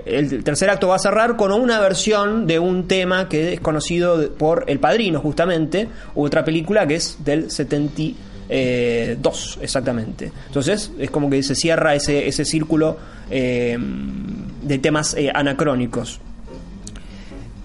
El 0.05 0.43
tercer 0.43 0.69
acto 0.69 0.87
va 0.87 0.97
a 0.97 0.99
cerrar 0.99 1.35
con 1.35 1.51
una 1.51 1.79
versión 1.79 2.45
de 2.47 2.59
un 2.59 2.87
tema 2.87 3.27
que 3.27 3.53
es 3.53 3.59
conocido 3.59 4.29
por 4.31 4.65
El 4.67 4.79
Padrino, 4.79 5.19
justamente, 5.19 5.89
otra 6.13 6.45
película 6.45 6.87
que 6.87 6.95
es 6.95 7.17
del 7.25 7.49
72, 7.49 9.59
exactamente. 9.61 10.31
Entonces, 10.47 10.91
es 10.99 11.09
como 11.09 11.29
que 11.29 11.41
se 11.43 11.55
cierra 11.55 11.95
ese, 11.95 12.27
ese 12.27 12.45
círculo 12.45 12.97
eh, 13.31 13.77
de 14.61 14.77
temas 14.77 15.15
eh, 15.15 15.31
anacrónicos. 15.33 16.19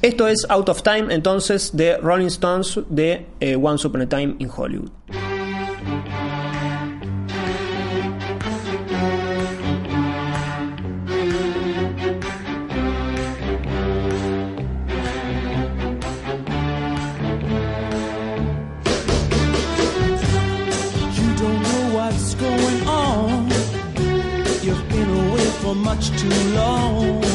Esto 0.02 0.28
es 0.28 0.46
Out 0.48 0.70
of 0.70 0.82
Time, 0.82 1.14
entonces, 1.14 1.76
de 1.76 1.98
Rolling 1.98 2.28
Stones 2.28 2.80
de 2.88 3.26
eh, 3.40 3.54
Once 3.54 3.86
Upon 3.86 4.00
a 4.00 4.08
Time 4.08 4.36
in 4.38 4.48
Hollywood. 4.54 4.90
Much 25.90 26.10
too 26.20 26.54
long. 26.54 27.29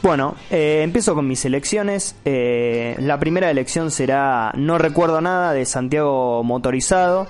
Bueno, 0.00 0.36
eh, 0.50 0.82
empiezo 0.84 1.14
con 1.14 1.26
mis 1.26 1.44
elecciones. 1.44 2.14
Eh, 2.24 2.94
la 3.00 3.18
primera 3.18 3.50
elección 3.50 3.90
será 3.90 4.52
No 4.54 4.78
recuerdo 4.78 5.20
nada 5.20 5.52
de 5.52 5.64
Santiago 5.64 6.44
Motorizado, 6.44 7.26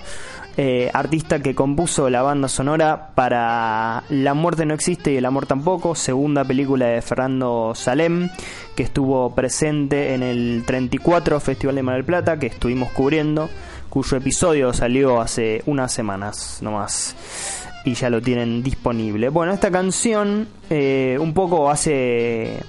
eh, 0.59 0.91
artista 0.93 1.41
que 1.41 1.55
compuso 1.55 2.11
la 2.11 2.21
banda 2.21 2.47
sonora 2.49 3.11
para 3.15 4.03
La 4.11 4.35
muerte 4.35 4.67
no 4.67 4.75
existe 4.75 5.13
y 5.13 5.17
el 5.17 5.25
amor 5.25 5.47
tampoco, 5.47 5.95
segunda 5.95 6.45
película 6.45 6.87
de 6.87 7.01
Fernando 7.01 7.73
Salem, 7.75 8.29
que 8.77 8.83
estuvo 8.83 9.35
presente 9.35 10.13
en 10.13 10.23
el 10.23 10.65
34 10.67 11.41
Festival 11.41 11.77
de 11.77 11.83
Mar 11.83 11.95
del 11.95 12.05
Plata, 12.05 12.39
que 12.39 12.49
estuvimos 12.49 12.91
cubriendo, 12.91 13.49
cuyo 13.89 14.19
episodio 14.19 14.75
salió 14.75 15.23
hace 15.23 15.63
unas 15.65 15.91
semanas 15.91 16.59
nomás 16.61 17.17
y 17.88 17.94
ya 17.94 18.11
lo 18.11 18.20
tienen 18.22 18.62
disponible. 18.62 19.29
Bueno, 19.31 19.53
esta 19.53 19.70
canción 19.70 20.46
eh, 20.70 21.16
un 21.20 21.33
poco 21.35 21.70
hace 21.70 22.61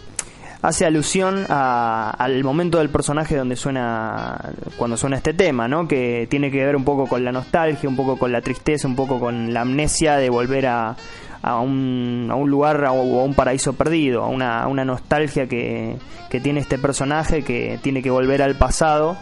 hace 0.62 0.86
alusión 0.86 1.45
a- 1.47 2.10
al 2.17 2.43
momento 2.43 2.79
del 2.79 2.89
personaje 2.89 3.36
donde 3.38 3.55
suena 3.55 4.38
cuando 4.77 4.97
suena 4.97 5.15
este 5.15 5.34
tema, 5.34 5.67
¿no? 5.69 5.88
Que 5.88 6.27
tiene 6.29 6.51
que 6.51 6.65
ver 6.65 6.75
un 6.75 6.84
poco 6.84 7.08
con 7.08 7.23
la 7.23 7.32
nostalgia, 7.32 7.88
un 7.88 7.95
poco 7.95 8.17
con 8.17 8.32
la 8.34 8.41
tristeza, 8.41 8.86
un 8.88 8.95
poco 8.97 9.19
con 9.21 9.53
la 9.53 9.62
amnesia 9.62 10.17
de 10.17 10.29
volver 10.29 10.65
a, 10.67 10.97
a 11.41 11.60
un, 11.62 12.27
a 12.29 12.36
un 12.36 12.49
lugar 12.49 12.84
o 12.84 12.89
a 13.21 13.23
un 13.23 13.36
paraíso 13.36 13.71
perdido, 13.73 14.21
a 14.23 14.27
una, 14.27 14.67
una 14.67 14.84
nostalgia 14.84 15.47
que, 15.47 15.95
que 16.29 16.41
tiene 16.41 16.60
este 16.60 16.77
personaje 16.77 17.41
que 17.43 17.79
tiene 17.82 18.01
que 18.01 18.10
volver 18.10 18.41
al 18.41 18.55
pasado 18.55 19.15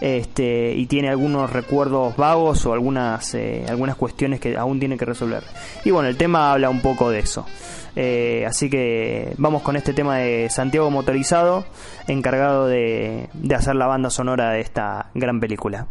este, 0.00 0.74
y 0.74 0.86
tiene 0.86 1.08
algunos 1.08 1.52
recuerdos 1.52 2.16
vagos 2.16 2.66
o 2.66 2.72
algunas, 2.72 3.34
eh, 3.34 3.64
algunas 3.68 3.96
cuestiones 3.96 4.40
que 4.40 4.56
aún 4.56 4.78
tiene 4.78 4.96
que 4.96 5.04
resolver. 5.04 5.42
Y 5.84 5.90
bueno, 5.90 6.08
el 6.08 6.16
tema 6.16 6.52
habla 6.52 6.70
un 6.70 6.80
poco 6.80 7.10
de 7.10 7.20
eso. 7.20 7.46
Eh, 7.94 8.44
así 8.46 8.68
que 8.68 9.32
vamos 9.38 9.62
con 9.62 9.74
este 9.76 9.94
tema 9.94 10.18
de 10.18 10.50
Santiago 10.50 10.90
Motorizado, 10.90 11.64
encargado 12.06 12.66
de, 12.66 13.30
de 13.32 13.54
hacer 13.54 13.74
la 13.74 13.86
banda 13.86 14.10
sonora 14.10 14.50
de 14.50 14.60
esta 14.60 15.10
gran 15.14 15.40
película. 15.40 15.86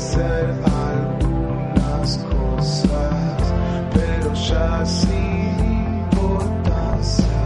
Ser 0.00 0.48
algunas 0.64 2.18
cosas, 2.18 3.36
pero 3.92 4.32
ya 4.34 4.84
sin 4.86 6.00
importancia. 6.10 7.40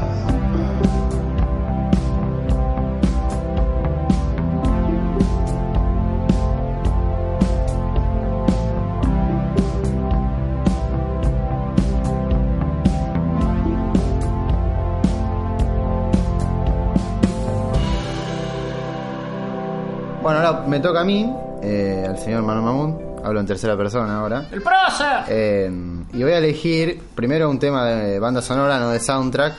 Bueno, 20.22 20.62
me 20.68 20.80
toca 20.80 21.00
a 21.00 21.04
mí, 21.04 21.36
eh, 21.60 21.93
al 22.14 22.20
señor 22.20 22.42
Manuel 22.42 22.64
Mamun. 22.64 22.98
Hablo 23.24 23.40
en 23.40 23.46
tercera 23.46 23.76
persona 23.76 24.20
ahora. 24.20 24.46
¡El 24.52 24.62
prócer! 24.62 25.24
Eh, 25.28 25.70
y 26.12 26.22
voy 26.22 26.32
a 26.32 26.38
elegir 26.38 27.00
primero 27.14 27.48
un 27.50 27.58
tema 27.58 27.86
de 27.86 28.18
banda 28.18 28.42
sonora, 28.42 28.78
no 28.78 28.90
de 28.90 29.00
soundtrack, 29.00 29.54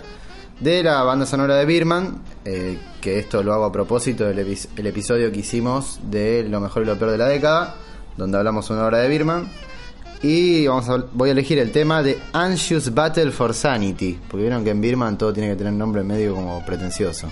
de 0.60 0.84
la 0.84 1.04
banda 1.04 1.26
sonora 1.26 1.56
de 1.56 1.66
Birman, 1.66 2.22
eh, 2.46 2.78
que 3.02 3.20
esto 3.20 3.44
lo 3.44 3.54
hago 3.54 3.66
a 3.66 3.72
propósito 3.72 4.24
del 4.26 4.40
epi- 4.40 4.68
el 4.78 4.88
episodio 4.88 5.32
que 5.32 5.40
hicimos 5.40 6.00
de 6.04 6.46
lo 6.48 6.62
mejor 6.62 6.84
y 6.84 6.86
lo 6.86 6.98
peor 6.98 7.12
de 7.12 7.18
la 7.18 7.28
década, 7.28 7.76
donde 8.16 8.38
hablamos 8.38 8.70
una 8.70 8.86
hora 8.86 9.00
de 9.00 9.10
Birman. 9.10 9.50
Y 10.22 10.66
vamos 10.68 10.88
a, 10.90 11.04
voy 11.14 11.30
a 11.30 11.32
elegir 11.34 11.60
el 11.60 11.72
tema 11.72 12.02
de 12.02 12.18
Anxious 12.34 12.94
Battle 12.94 13.32
for 13.32 13.54
Sanity, 13.54 14.18
porque 14.30 14.44
vieron 14.44 14.64
que 14.64 14.70
en 14.70 14.80
Birman 14.80 15.18
todo 15.18 15.34
tiene 15.34 15.50
que 15.50 15.56
tener 15.58 15.74
nombre 15.74 16.04
medio 16.04 16.34
como 16.36 16.64
pretencioso, 16.66 17.30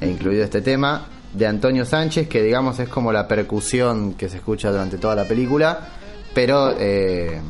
e 0.00 0.08
incluido 0.08 0.44
este 0.44 0.62
tema 0.62 1.04
de 1.32 1.46
Antonio 1.46 1.84
Sánchez, 1.84 2.28
que 2.28 2.42
digamos 2.42 2.78
es 2.78 2.88
como 2.88 3.12
la 3.12 3.26
percusión 3.26 4.14
que 4.14 4.28
se 4.28 4.36
escucha 4.36 4.70
durante 4.70 4.98
toda 4.98 5.14
la 5.14 5.24
película, 5.24 5.78
pero 6.34 6.74
eh, 6.78 7.40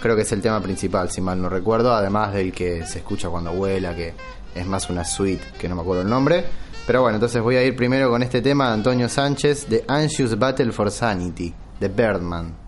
creo 0.00 0.16
que 0.16 0.22
es 0.22 0.32
el 0.32 0.40
tema 0.40 0.60
principal, 0.60 1.10
si 1.10 1.20
mal 1.20 1.40
no 1.40 1.48
recuerdo, 1.48 1.92
además 1.92 2.32
del 2.32 2.52
que 2.52 2.84
se 2.86 2.98
escucha 2.98 3.28
cuando 3.28 3.52
vuela, 3.52 3.94
que 3.94 4.14
es 4.54 4.66
más 4.66 4.88
una 4.90 5.04
suite, 5.04 5.44
que 5.58 5.68
no 5.68 5.74
me 5.74 5.82
acuerdo 5.82 6.02
el 6.02 6.10
nombre. 6.10 6.44
Pero 6.86 7.02
bueno, 7.02 7.16
entonces 7.16 7.42
voy 7.42 7.56
a 7.56 7.64
ir 7.64 7.74
primero 7.74 8.10
con 8.10 8.22
este 8.22 8.40
tema 8.40 8.68
de 8.68 8.74
Antonio 8.74 9.08
Sánchez 9.08 9.68
de 9.68 9.84
Anxious 9.88 10.38
Battle 10.38 10.70
for 10.70 10.90
Sanity, 10.90 11.52
de 11.80 11.88
Birdman. 11.88 12.65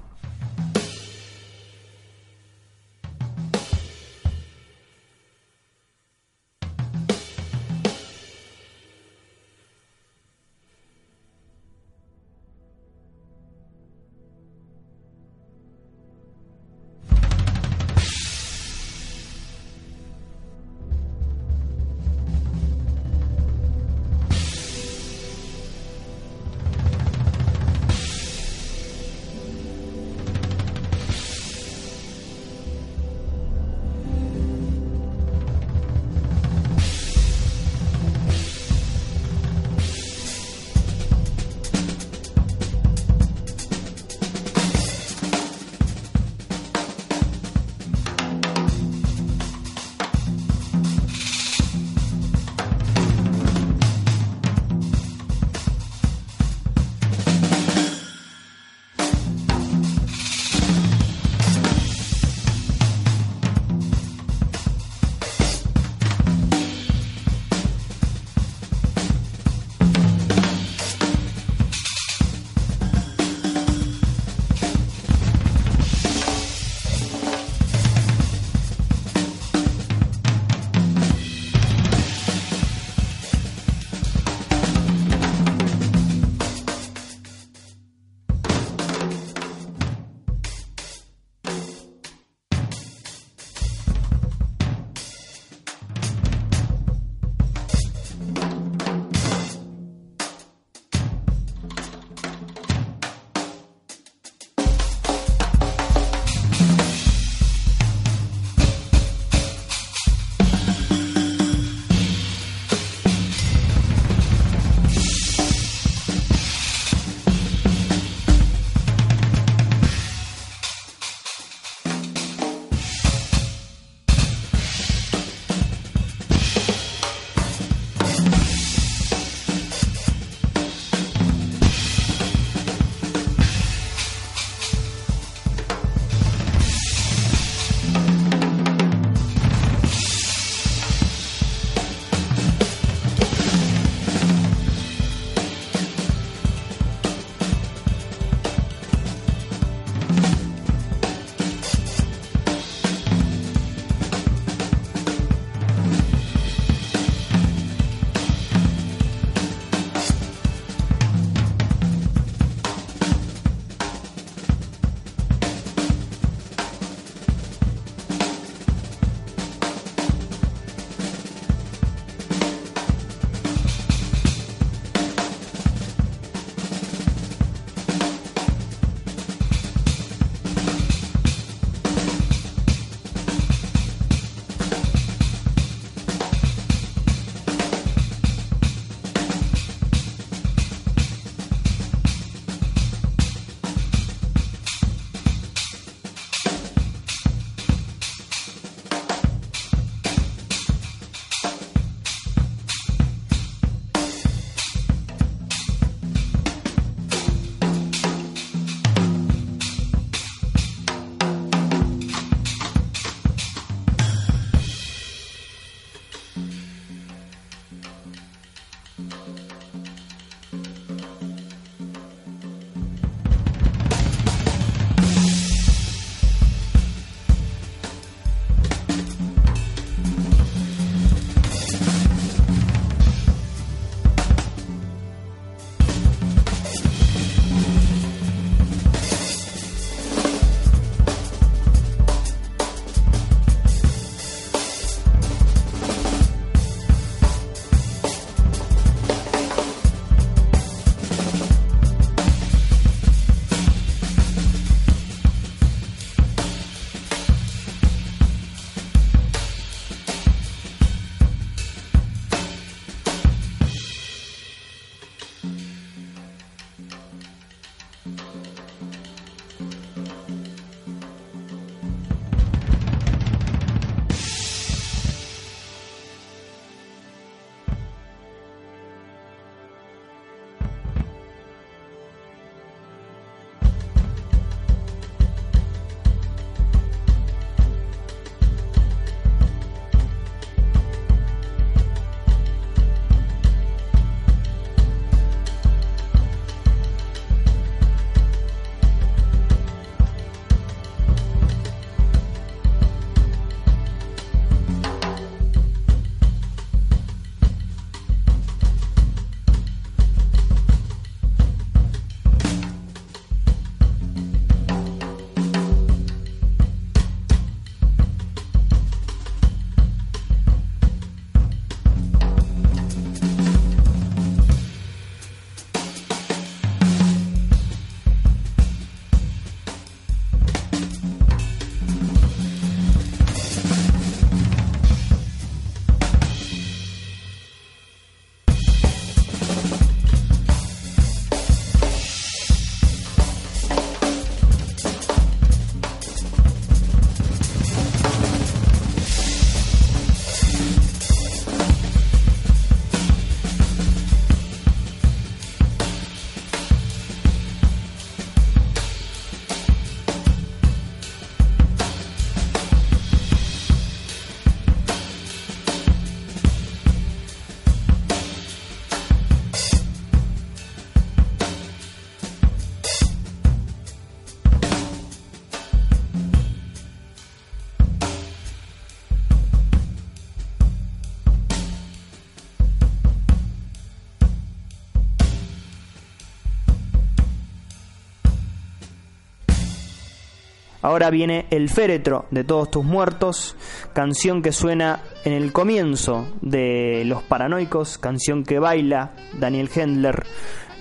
Ahora 390.99 391.11
viene 391.11 391.47
El 391.51 391.69
féretro 391.69 392.27
de 392.33 392.43
todos 392.43 392.73
tus 392.73 392.85
muertos, 392.85 393.55
canción 393.93 394.43
que 394.43 394.51
suena 394.51 395.05
en 395.25 395.33
el 395.33 395.53
comienzo 395.53 396.27
de 396.41 397.05
Los 397.07 397.23
Paranoicos, 397.23 397.99
canción 397.99 398.43
que 398.43 398.59
baila 398.59 399.13
Daniel 399.39 399.71
Hendler 399.73 400.25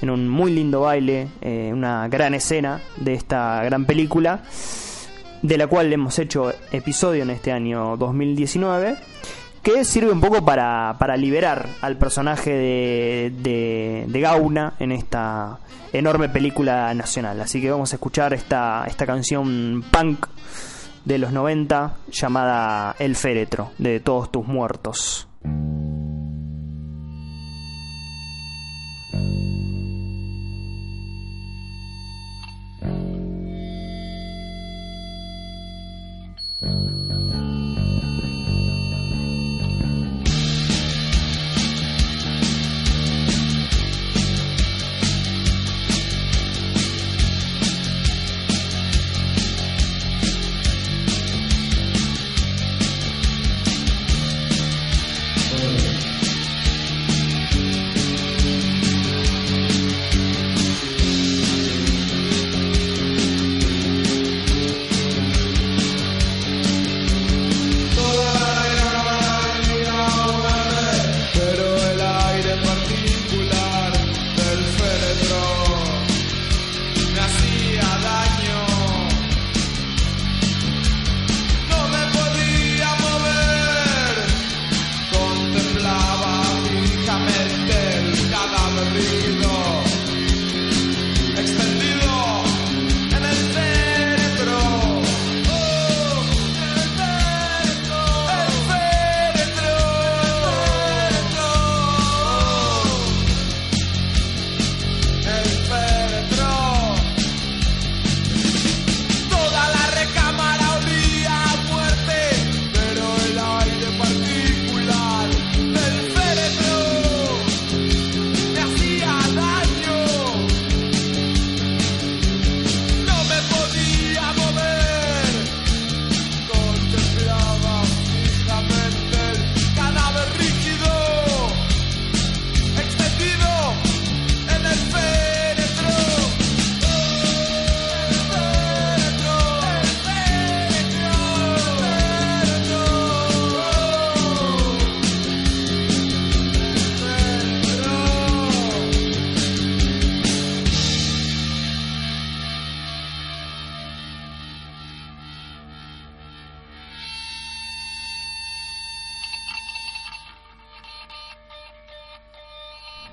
en 0.01 0.09
un 0.09 0.27
muy 0.27 0.51
lindo 0.51 0.81
baile, 0.81 1.27
eh, 1.41 1.69
una 1.71 2.07
gran 2.07 2.33
escena 2.33 2.81
de 2.95 3.13
esta 3.13 3.63
gran 3.63 3.85
película, 3.85 4.41
de 5.43 5.55
la 5.55 5.67
cual 5.67 5.93
hemos 5.93 6.17
hecho 6.17 6.51
episodio 6.71 7.21
en 7.21 7.29
este 7.29 7.51
año 7.51 7.95
2019 7.95 8.97
que 9.63 9.83
sirve 9.83 10.11
un 10.11 10.21
poco 10.21 10.43
para, 10.45 10.95
para 10.99 11.17
liberar 11.17 11.67
al 11.81 11.97
personaje 11.97 12.51
de, 12.51 14.05
de, 14.07 14.21
Gauna 14.21 14.73
en 14.79 14.91
esta 14.91 15.59
enorme 15.93 16.29
película 16.29 16.93
nacional. 16.93 17.41
Así 17.41 17.61
que 17.61 17.71
vamos 17.71 17.91
a 17.93 17.95
escuchar 17.95 18.33
esta, 18.33 18.85
esta 18.87 19.05
canción 19.05 19.83
punk 19.91 20.27
de 21.05 21.17
los 21.17 21.31
90 21.31 21.97
llamada 22.11 22.95
El 22.99 23.15
féretro 23.15 23.71
de 23.77 23.99
todos 23.99 24.31
tus 24.31 24.45
muertos. 24.45 25.27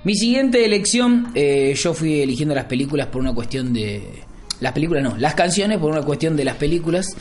Mi 0.05 0.15
siguiente 0.15 0.65
elección, 0.67 1.33
eh, 1.35 1.75
yo 1.75 1.95
fui 1.95 2.21
eligiendo 2.21 2.55
las 2.55 2.67
películas 2.67 3.07
por 3.07 3.23
una 3.23 3.35
cuestión 3.35 3.73
de... 3.73 4.23
Las 4.61 4.73
películas 4.73 5.03
no, 5.03 5.17
las 5.17 5.35
canciones 5.35 5.79
por 5.79 5.91
una 5.91 6.03
cuestión 6.03 6.37
de 6.37 6.45
las 6.45 6.57
películas. 6.57 7.17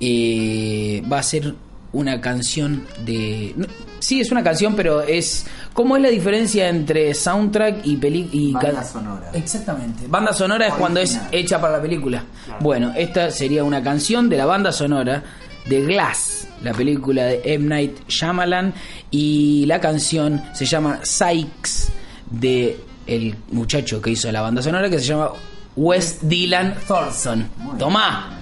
Eh, 0.00 1.02
va 1.10 1.18
a 1.18 1.22
ser 1.22 1.54
una 1.92 2.20
canción 2.20 2.86
de... 3.04 3.52
no, 3.54 3.66
sí, 3.98 4.20
es 4.20 4.32
una 4.32 4.42
canción, 4.42 4.74
pero 4.74 5.02
es... 5.02 5.44
¿Cómo 5.74 5.94
es 5.96 6.02
la 6.02 6.08
diferencia 6.08 6.70
entre 6.70 7.12
soundtrack 7.12 7.86
y 7.86 7.96
película? 7.96 8.60
Banda 8.62 8.84
sonora. 8.84 9.30
Exactamente. 9.34 10.06
Banda 10.08 10.32
sonora 10.32 10.68
es 10.68 10.74
cuando 10.74 11.00
es 11.00 11.20
hecha 11.30 11.60
para 11.60 11.76
la 11.76 11.82
película. 11.82 12.24
Bueno, 12.60 12.94
esta 12.96 13.30
sería 13.30 13.62
una 13.62 13.82
canción 13.82 14.30
de 14.30 14.38
la 14.38 14.46
banda 14.46 14.72
sonora 14.72 15.22
de 15.68 15.82
Glass, 15.82 16.39
la 16.62 16.72
película 16.72 17.24
de 17.24 17.40
M. 17.44 17.66
Night 17.66 18.08
Shyamalan, 18.08 18.74
y 19.10 19.64
la 19.66 19.80
canción 19.80 20.42
se 20.54 20.64
llama 20.64 21.00
Sykes 21.02 21.92
de 22.30 22.78
el 23.06 23.34
muchacho 23.50 24.00
que 24.00 24.10
hizo 24.10 24.30
la 24.30 24.40
banda 24.40 24.62
sonora 24.62 24.88
que 24.88 24.98
se 24.98 25.06
llama 25.06 25.30
Wes 25.76 26.18
Dylan 26.22 26.74
Thorson. 26.86 27.48
Tomá. 27.78 28.36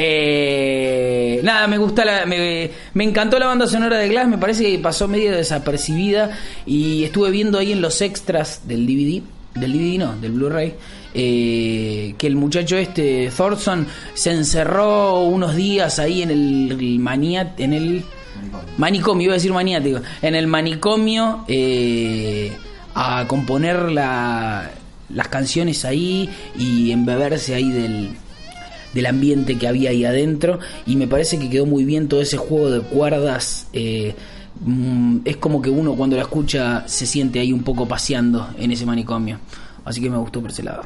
Eh, 0.00 1.40
nada, 1.42 1.66
me 1.66 1.76
gusta 1.76 2.04
la, 2.04 2.24
me, 2.24 2.70
me 2.94 3.04
encantó 3.04 3.36
la 3.38 3.46
banda 3.46 3.66
sonora 3.66 3.98
de 3.98 4.08
Glass, 4.08 4.28
me 4.28 4.38
parece 4.38 4.64
que 4.64 4.78
pasó 4.78 5.08
medio 5.08 5.32
desapercibida 5.32 6.38
y 6.66 7.02
estuve 7.02 7.32
viendo 7.32 7.58
ahí 7.58 7.72
en 7.72 7.80
los 7.80 8.00
extras 8.00 8.68
del 8.68 8.86
DVD, 8.86 9.22
del 9.56 9.72
DVD 9.72 9.98
no, 9.98 10.16
del 10.20 10.32
Blu-ray, 10.32 10.74
eh, 11.14 12.14
que 12.18 12.26
el 12.26 12.36
muchacho 12.36 12.76
este 12.76 13.30
Thorson 13.34 13.86
se 14.14 14.32
encerró 14.32 15.22
unos 15.24 15.54
días 15.56 15.98
ahí 15.98 16.22
en 16.22 16.30
el, 16.30 17.00
en 17.58 17.72
el 17.72 18.04
manicomio, 18.76 19.24
iba 19.24 19.32
a 19.32 19.36
decir 19.36 19.52
maniático, 19.52 20.00
en 20.22 20.34
el 20.34 20.46
manicomio 20.46 21.44
eh, 21.48 22.52
a 22.94 23.24
componer 23.26 23.90
la- 23.92 24.70
las 25.12 25.28
canciones 25.28 25.84
ahí 25.84 26.28
y 26.58 26.90
embeberse 26.90 27.54
ahí 27.54 27.70
del, 27.70 28.10
del 28.92 29.06
ambiente 29.06 29.56
que 29.56 29.66
había 29.66 29.90
ahí 29.90 30.04
adentro. 30.04 30.58
Y 30.86 30.96
me 30.96 31.06
parece 31.08 31.38
que 31.38 31.48
quedó 31.48 31.64
muy 31.64 31.84
bien 31.86 32.08
todo 32.08 32.20
ese 32.20 32.36
juego 32.36 32.70
de 32.70 32.80
cuerdas 32.82 33.68
eh, 33.72 34.14
mm, 34.64 35.18
es 35.24 35.38
como 35.38 35.62
que 35.62 35.70
uno 35.70 35.94
cuando 35.94 36.16
la 36.16 36.22
escucha 36.22 36.84
se 36.86 37.06
siente 37.06 37.40
ahí 37.40 37.52
un 37.54 37.62
poco 37.62 37.88
paseando 37.88 38.48
en 38.58 38.70
ese 38.70 38.84
manicomio. 38.84 39.38
Así 39.84 40.02
que 40.02 40.10
me 40.10 40.18
gustó 40.18 40.42
por 40.42 40.50
ese 40.50 40.62
lado 40.62 40.82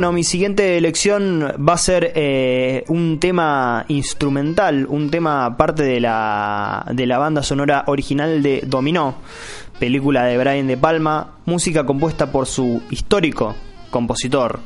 Bueno, 0.00 0.12
mi 0.14 0.24
siguiente 0.24 0.78
elección 0.78 1.42
va 1.68 1.74
a 1.74 1.76
ser 1.76 2.12
eh, 2.14 2.84
un 2.88 3.20
tema 3.20 3.84
instrumental, 3.88 4.86
un 4.88 5.10
tema 5.10 5.58
parte 5.58 5.82
de 5.82 6.00
la, 6.00 6.86
de 6.90 7.04
la 7.06 7.18
banda 7.18 7.42
sonora 7.42 7.84
original 7.86 8.42
de 8.42 8.62
Dominó, 8.66 9.16
película 9.78 10.24
de 10.24 10.38
Brian 10.38 10.66
De 10.68 10.78
Palma, 10.78 11.32
música 11.44 11.84
compuesta 11.84 12.32
por 12.32 12.46
su 12.46 12.80
histórico 12.88 13.54
compositor 13.90 14.60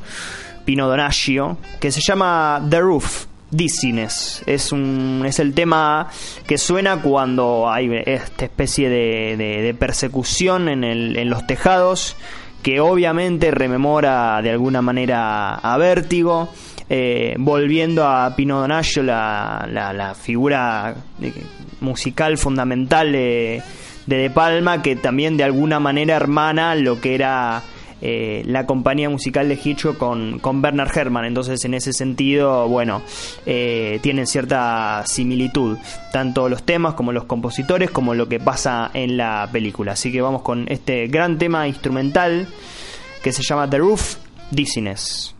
Pino 0.64 0.86
Donaggio, 0.86 1.58
que 1.80 1.90
se 1.90 2.00
llama 2.00 2.64
The 2.70 2.78
Roof. 2.78 3.24
Dizziness 3.50 4.42
es 4.46 4.70
un 4.72 5.22
es 5.26 5.38
el 5.40 5.52
tema 5.54 6.08
que 6.46 6.58
suena 6.58 7.02
cuando 7.02 7.68
hay 7.70 7.88
esta 8.06 8.44
especie 8.44 8.88
de, 8.88 9.36
de- 9.36 9.62
de 9.62 9.74
persecución 9.74 10.68
en, 10.68 10.82
el- 10.84 11.16
en 11.16 11.28
los 11.30 11.44
tejados 11.46 12.16
que 12.64 12.80
obviamente 12.80 13.52
rememora 13.52 14.40
de 14.42 14.50
alguna 14.50 14.82
manera 14.82 15.54
a 15.54 15.76
Vértigo, 15.78 16.48
eh, 16.88 17.34
volviendo 17.38 18.04
a 18.08 18.34
Pino 18.34 18.60
Donaggio, 18.60 19.02
la, 19.04 19.68
la- 19.70 20.14
figura 20.14 20.94
eh, 21.22 21.32
musical 21.80 22.38
fundamental 22.38 23.12
de 23.12 23.62
De 24.06 24.30
Palma, 24.30 24.82
que 24.82 24.96
también 24.96 25.36
de 25.36 25.44
alguna 25.44 25.78
manera 25.78 26.16
hermana 26.16 26.74
lo 26.74 27.00
que 27.00 27.14
era 27.14 27.62
eh, 28.00 28.42
la 28.46 28.66
compañía 28.66 29.08
musical 29.08 29.48
de 29.48 29.58
Hitchcock 29.62 29.96
con, 29.96 30.38
con 30.38 30.62
Bernard 30.62 30.96
Herrmann. 30.96 31.24
Entonces, 31.24 31.64
en 31.64 31.74
ese 31.74 31.92
sentido, 31.92 32.68
bueno, 32.68 33.02
eh, 33.46 33.98
tienen 34.02 34.26
cierta 34.26 35.02
similitud, 35.06 35.78
tanto 36.12 36.48
los 36.48 36.62
temas 36.62 36.94
como 36.94 37.12
los 37.12 37.24
compositores, 37.24 37.90
como 37.90 38.14
lo 38.14 38.28
que 38.28 38.40
pasa 38.40 38.90
en 38.94 39.16
la 39.16 39.48
película. 39.52 39.92
Así 39.92 40.12
que 40.12 40.20
vamos 40.20 40.42
con 40.42 40.66
este 40.68 41.06
gran 41.06 41.38
tema 41.38 41.66
instrumental 41.68 42.46
que 43.22 43.32
se 43.32 43.42
llama 43.42 43.68
The 43.68 43.78
Roof 43.78 44.16
Dizziness. 44.50 45.34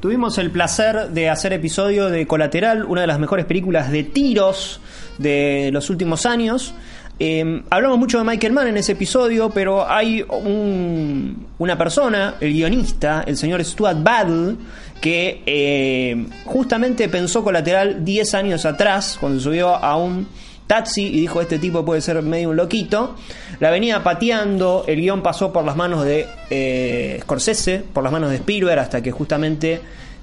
Tuvimos 0.00 0.38
el 0.38 0.50
placer 0.50 1.08
de 1.10 1.30
hacer 1.30 1.52
episodio 1.52 2.10
de 2.10 2.26
Colateral, 2.26 2.84
una 2.84 3.00
de 3.00 3.06
las 3.06 3.18
mejores 3.18 3.46
películas 3.46 3.90
de 3.90 4.04
tiros 4.04 4.80
de 5.18 5.70
los 5.72 5.88
últimos 5.90 6.26
años. 6.26 6.74
Eh, 7.18 7.62
hablamos 7.70 7.98
mucho 7.98 8.18
de 8.18 8.24
Michael 8.24 8.52
Mann 8.52 8.68
en 8.68 8.76
ese 8.76 8.92
episodio, 8.92 9.48
pero 9.50 9.88
hay 9.90 10.22
un- 10.28 11.46
una 11.58 11.78
persona, 11.78 12.34
el 12.40 12.52
guionista, 12.52 13.24
el 13.26 13.38
señor 13.38 13.64
Stuart 13.64 14.02
Battle, 14.02 14.56
que 15.00 15.42
eh, 15.46 16.26
justamente 16.44 17.08
pensó 17.08 17.42
Colateral 17.42 18.04
10 18.04 18.34
años 18.34 18.66
atrás, 18.66 19.16
cuando 19.18 19.40
subió 19.40 19.74
a 19.74 19.96
un 19.96 20.28
taxi 20.66 21.06
y 21.06 21.20
dijo 21.20 21.40
este 21.40 21.58
tipo 21.58 21.84
puede 21.84 22.00
ser 22.00 22.20
medio 22.22 22.50
un 22.50 22.56
loquito. 22.56 23.16
La 23.60 23.70
venía 23.70 24.02
pateando, 24.02 24.84
el 24.86 25.00
guion 25.00 25.22
pasó 25.22 25.52
por 25.52 25.64
las 25.64 25.76
manos 25.76 26.04
de 26.04 26.26
eh, 26.50 27.18
Scorsese, 27.22 27.82
por 27.92 28.02
las 28.02 28.12
manos 28.12 28.30
de 28.30 28.36
Spielberg, 28.36 28.78
hasta 28.80 29.00
que 29.02 29.10
justamente 29.12 29.80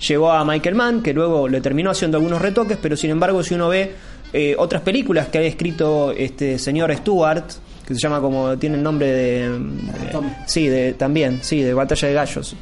llegó 0.08 0.32
a 0.32 0.44
Michael 0.44 0.76
Mann, 0.76 1.02
que 1.02 1.14
luego 1.14 1.48
le 1.48 1.62
terminó 1.62 1.90
haciendo 1.92 2.18
algunos 2.18 2.42
retoques, 2.42 2.78
pero 2.82 2.98
sin 2.98 3.10
embargo 3.12 3.42
si 3.44 3.54
uno 3.56 3.70
ve 3.70 3.92
eh, 4.34 4.56
otras 4.58 4.82
películas 4.82 5.28
que 5.28 5.38
ha 5.38 5.42
escrito 5.42 6.12
este 6.12 6.60
señor 6.60 6.94
Stewart, 6.96 7.46
que 7.88 7.94
se 7.94 8.00
llama 8.00 8.20
como, 8.22 8.58
tiene 8.58 8.78
el 8.78 8.84
nombre 8.84 9.08
de... 9.08 9.50
de- 9.50 10.36
sí, 10.48 10.68
de, 10.68 10.94
también, 10.94 11.40
sí, 11.42 11.62
de 11.62 11.74
Batalla 11.74 12.08
de 12.08 12.14
Gallos. 12.14 12.56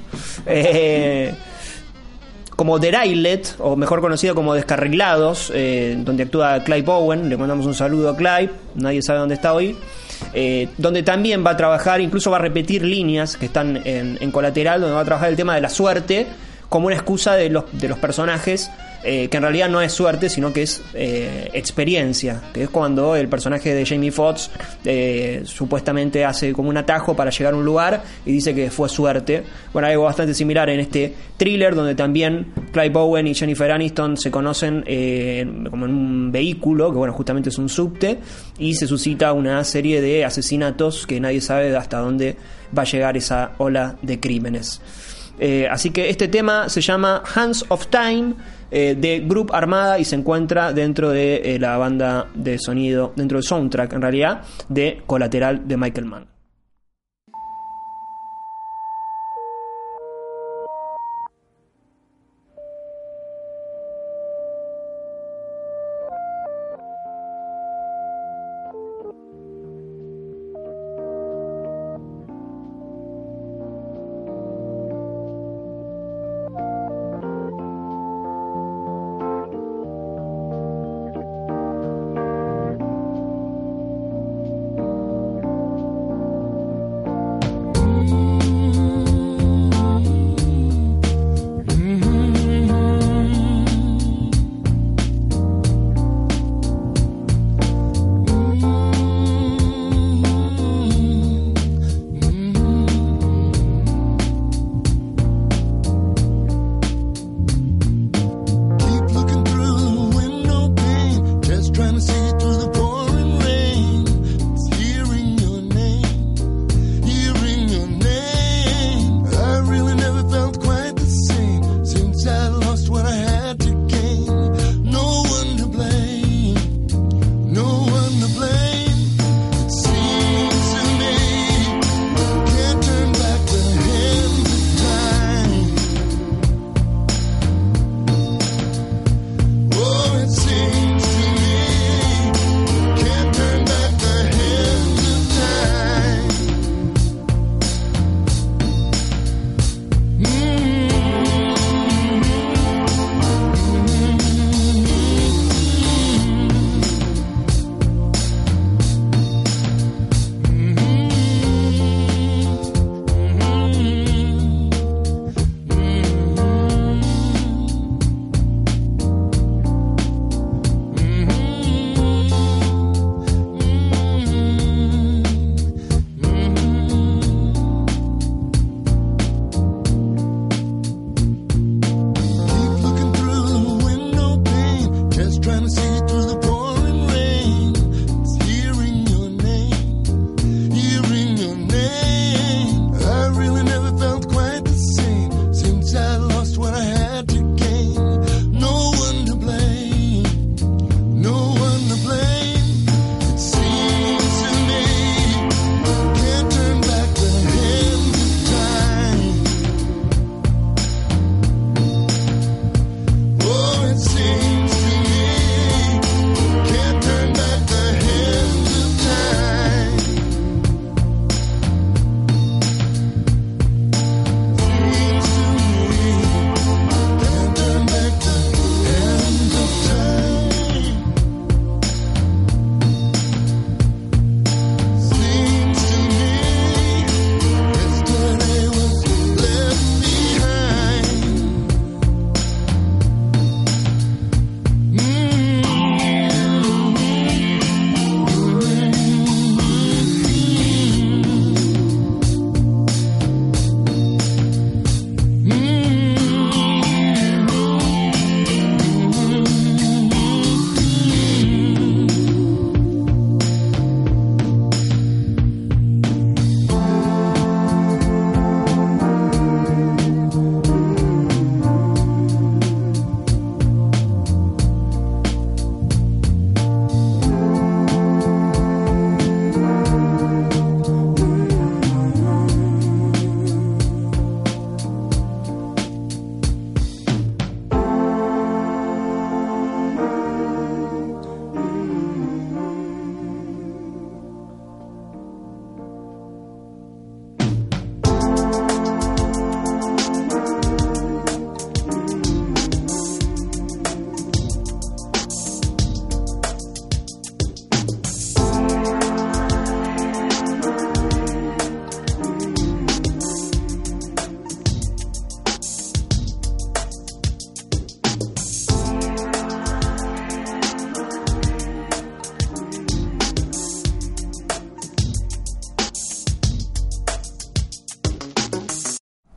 Eh, 0.45 1.34
como 2.62 2.78
Derailed, 2.78 3.43
o 3.57 3.76
mejor 3.76 4.01
conocido 4.01 4.36
como 4.36 4.53
Descarrilados, 4.53 5.51
eh, 5.51 5.95
donde 5.97 6.22
actúa 6.22 6.64
Clive 6.64 6.84
Bowen, 6.84 7.28
le 7.28 7.36
mandamos 7.36 7.66
un 7.66 7.74
saludo 7.74 8.12
a 8.12 8.16
Clive, 8.16 8.51
nadie 8.76 9.01
sabe 9.01 9.18
dónde 9.18 9.34
está 9.34 9.55
hoy, 9.55 9.76
eh, 10.36 10.68
donde 10.78 11.01
también 11.01 11.43
va 11.43 11.49
a 11.49 11.57
trabajar, 11.57 12.01
incluso 12.01 12.30
va 12.30 12.38
a 12.38 12.41
repetir 12.41 12.84
líneas 12.84 13.36
que 13.36 13.47
están 13.47 13.82
en, 13.84 14.20
en 14.22 14.30
colateral, 14.30 14.80
donde 14.80 14.93
va 14.93 15.01
a 15.01 15.05
trabajar 15.05 15.30
el 15.30 15.36
tema 15.36 15.55
de 15.55 15.62
la 15.62 15.70
suerte 15.70 16.28
como 16.72 16.88
una 16.88 16.95
excusa 16.95 17.36
de 17.36 17.49
los, 17.49 17.65
de 17.74 17.89
los 17.89 17.99
personajes, 17.99 18.72
eh, 19.03 19.28
que 19.28 19.36
en 19.36 19.43
realidad 19.43 19.67
no 19.67 19.82
es 19.82 19.91
suerte, 19.91 20.30
sino 20.30 20.53
que 20.53 20.61
es 20.61 20.82
eh, 20.93 21.49
experiencia, 21.51 22.43
que 22.53 22.63
es 22.63 22.69
cuando 22.69 23.13
el 23.17 23.28
personaje 23.28 23.74
de 23.74 23.86
Jamie 23.86 24.09
Foxx 24.09 24.49
eh, 24.86 25.41
supuestamente 25.43 26.24
hace 26.24 26.53
como 26.53 26.69
un 26.69 26.78
atajo 26.78 27.13
para 27.13 27.30
llegar 27.30 27.55
a 27.55 27.57
un 27.57 27.65
lugar 27.65 28.03
y 28.26 28.32
dice 28.32 28.55
que 28.55 28.72
fue 28.72 28.88
suerte. 28.88 29.43
Bueno, 29.74 29.89
algo 29.89 30.03
bastante 30.03 30.34
similar 30.34 30.69
en 30.69 30.80
este 30.80 31.13
thriller, 31.36 31.76
donde 31.76 31.93
también 31.93 32.53
Clive 32.72 32.89
Bowen 32.91 33.28
y 33.28 33.36
Jennifer 33.36 33.69
Aniston 33.69 34.15
se 34.15 34.32
conocen 34.32 34.86
eh, 34.88 35.45
como 35.69 35.88
en 35.88 35.91
un 35.93 36.32
vehículo, 36.32 36.89
que 36.89 36.97
bueno, 36.97 37.11
justamente 37.11 37.49
es 37.49 37.57
un 37.57 37.67
subte, 37.67 38.17
y 38.59 38.76
se 38.76 38.88
suscita 38.88 39.34
una 39.34 39.61
serie 39.65 39.99
de 39.99 40.24
asesinatos 40.24 41.05
que 41.05 41.19
nadie 41.19 41.41
sabe 41.41 41.76
hasta 41.76 41.97
dónde 41.97 42.38
va 42.78 42.84
a 42.84 42.86
llegar 42.86 43.17
esa 43.17 43.51
ola 43.57 43.97
de 44.01 44.22
crímenes. 44.22 44.80
Eh, 45.43 45.67
así 45.67 45.89
que 45.89 46.11
este 46.11 46.27
tema 46.27 46.69
se 46.69 46.81
llama 46.81 47.23
Hands 47.33 47.65
of 47.69 47.87
Time 47.87 48.35
eh, 48.69 48.95
de 48.95 49.21
Group 49.21 49.49
Armada 49.51 49.97
y 49.97 50.05
se 50.05 50.15
encuentra 50.15 50.71
dentro 50.71 51.09
de 51.09 51.55
eh, 51.55 51.59
la 51.59 51.77
banda 51.77 52.27
de 52.35 52.59
sonido, 52.59 53.11
dentro 53.15 53.39
del 53.39 53.43
soundtrack 53.43 53.91
en 53.93 54.01
realidad, 54.03 54.41
de 54.69 55.01
Colateral 55.07 55.67
de 55.67 55.77
Michael 55.77 56.05
Mann. 56.05 56.30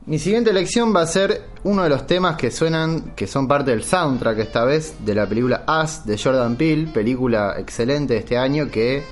Mi 0.07 0.19
siguiente 0.19 0.51
elección 0.51 0.95
va 0.95 1.01
a 1.01 1.07
ser 1.07 1.45
uno 1.63 1.81
de 1.81 1.89
los 1.89 2.05
temas 2.05 2.37
que 2.37 2.51
suenan, 2.51 3.13
que 3.15 3.25
son 3.25 3.47
parte 3.47 3.71
del 3.71 3.83
soundtrack 3.83 4.37
esta 4.37 4.63
vez, 4.63 4.97
de 5.03 5.15
la 5.15 5.25
película 5.25 5.65
Us 5.67 6.05
de 6.05 6.15
Jordan 6.15 6.55
Peele, 6.57 6.91
película 6.91 7.55
excelente 7.57 8.13
de 8.13 8.19
este 8.19 8.37
año 8.37 8.69
que, 8.69 9.03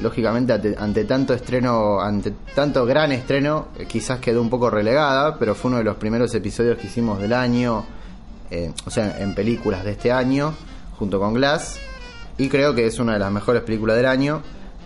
lógicamente, 0.00 0.54
ante, 0.78 1.04
tanto 1.04 1.34
estreno, 1.34 2.00
ante 2.00 2.32
tanto 2.54 2.86
gran 2.86 3.12
estreno, 3.12 3.68
eh, 3.78 3.84
quizás 3.84 4.20
quedó 4.20 4.40
un 4.40 4.48
poco 4.48 4.70
relegada, 4.70 5.38
pero 5.38 5.54
fue 5.54 5.68
uno 5.68 5.76
de 5.76 5.84
los 5.84 5.96
primeros 5.96 6.34
episodios 6.34 6.78
que 6.78 6.86
hicimos 6.86 7.20
del 7.20 7.34
año, 7.34 7.84
eh, 8.50 8.72
o 8.86 8.90
sea, 8.90 9.18
en 9.18 9.34
películas 9.34 9.84
de 9.84 9.90
este 9.90 10.12
año, 10.12 10.54
junto 10.98 11.20
con 11.20 11.34
Glass, 11.34 11.78
y 12.38 12.48
creo 12.48 12.74
que 12.74 12.86
es 12.86 12.98
una 12.98 13.12
de 13.12 13.18
las 13.18 13.30
mejores 13.30 13.64
películas 13.64 13.98
del 13.98 14.06
año. 14.06 14.40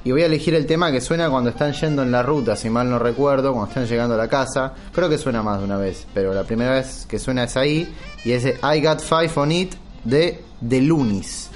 Y 0.06 0.12
voy 0.12 0.22
a 0.22 0.26
elegir 0.26 0.54
el 0.54 0.66
tema 0.66 0.92
que 0.92 1.00
suena 1.00 1.28
cuando 1.28 1.50
están 1.50 1.72
yendo 1.72 2.04
en 2.04 2.12
la 2.12 2.22
ruta, 2.22 2.54
si 2.54 2.70
mal 2.70 2.88
no 2.88 2.96
recuerdo, 2.96 3.50
cuando 3.52 3.70
están 3.70 3.86
llegando 3.86 4.14
a 4.14 4.16
la 4.16 4.28
casa. 4.28 4.72
Creo 4.94 5.08
que 5.08 5.18
suena 5.18 5.42
más 5.42 5.58
de 5.58 5.64
una 5.64 5.78
vez, 5.78 6.06
pero 6.14 6.32
la 6.32 6.44
primera 6.44 6.74
vez 6.74 7.06
que 7.08 7.18
suena 7.18 7.42
es 7.42 7.56
ahí. 7.56 7.92
Y 8.24 8.30
es 8.30 8.44
I 8.46 8.80
Got 8.80 9.00
Five 9.00 9.32
on 9.34 9.50
It 9.50 9.74
de 10.04 10.40
The 10.68 10.80
Loonies. 10.80 11.50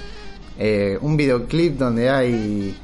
Eh, 0.59 0.97
un 0.99 1.15
videoclip 1.15 1.77
donde 1.77 2.09
hay, 2.09 2.75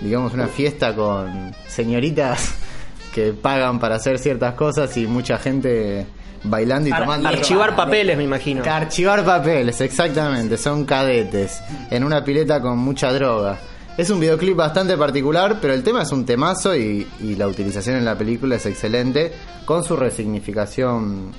digamos, 0.00 0.32
una 0.32 0.46
fiesta 0.46 0.94
con 0.94 1.52
señoritas 1.66 2.54
que 3.12 3.32
pagan 3.32 3.80
para 3.80 3.96
hacer 3.96 4.20
ciertas 4.20 4.54
cosas 4.54 4.96
y 4.96 5.08
mucha 5.08 5.38
gente 5.38 6.06
bailando 6.44 6.88
y 6.88 6.92
Ar- 6.92 7.00
tomando. 7.00 7.28
archivar 7.28 7.74
papeles, 7.74 8.16
me 8.16 8.22
imagino. 8.22 8.62
Archivar 8.64 9.24
papeles, 9.24 9.80
exactamente, 9.80 10.56
son 10.56 10.84
cadetes 10.84 11.60
en 11.90 12.04
una 12.04 12.22
pileta 12.22 12.60
con 12.62 12.78
mucha 12.78 13.12
droga. 13.12 13.58
Es 13.96 14.10
un 14.10 14.20
videoclip 14.20 14.54
bastante 14.54 14.94
particular, 14.98 15.58
pero 15.58 15.72
el 15.72 15.82
tema 15.82 16.02
es 16.02 16.12
un 16.12 16.26
temazo 16.26 16.76
y, 16.76 17.06
la 17.38 17.48
utilización 17.48 17.96
en 17.96 18.04
la 18.04 18.16
película 18.16 18.56
es 18.56 18.66
excelente, 18.66 19.32
con 19.64 19.82
su 19.84 19.96
resignificación 19.96 21.32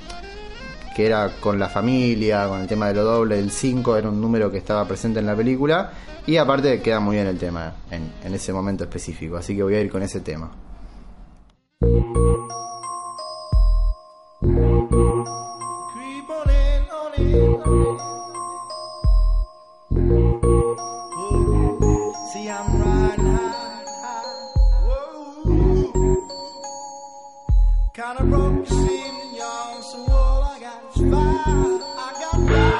que 0.96 1.06
era 1.06 1.34
con 1.40 1.60
la 1.60 1.70
familia, 1.70 2.48
con 2.48 2.62
el 2.62 2.68
tema 2.68 2.88
de 2.88 2.96
lo 2.96 3.04
doble, 3.04 3.38
el 3.38 3.52
5 3.52 3.98
era 3.98 4.10
un 4.10 4.20
número 4.20 4.50
que 4.50 4.58
estaba 4.58 4.88
presente 4.88 5.20
en 5.20 5.28
la 5.28 5.36
película, 5.36 5.92
y 6.26 6.38
aparte 6.38 6.82
queda 6.82 7.00
muy 7.00 7.18
bien 7.18 7.28
el 7.28 7.38
tema 7.38 7.76
en 7.92 8.34
ese 8.34 8.52
momento 8.52 8.86
específico, 8.86 9.38
así 9.38 9.56
que 9.56 9.62
voy 9.62 9.76
a 9.76 9.82
ir 9.82 9.92
con 9.92 10.02
ese 10.02 10.22
tema. 10.22 10.50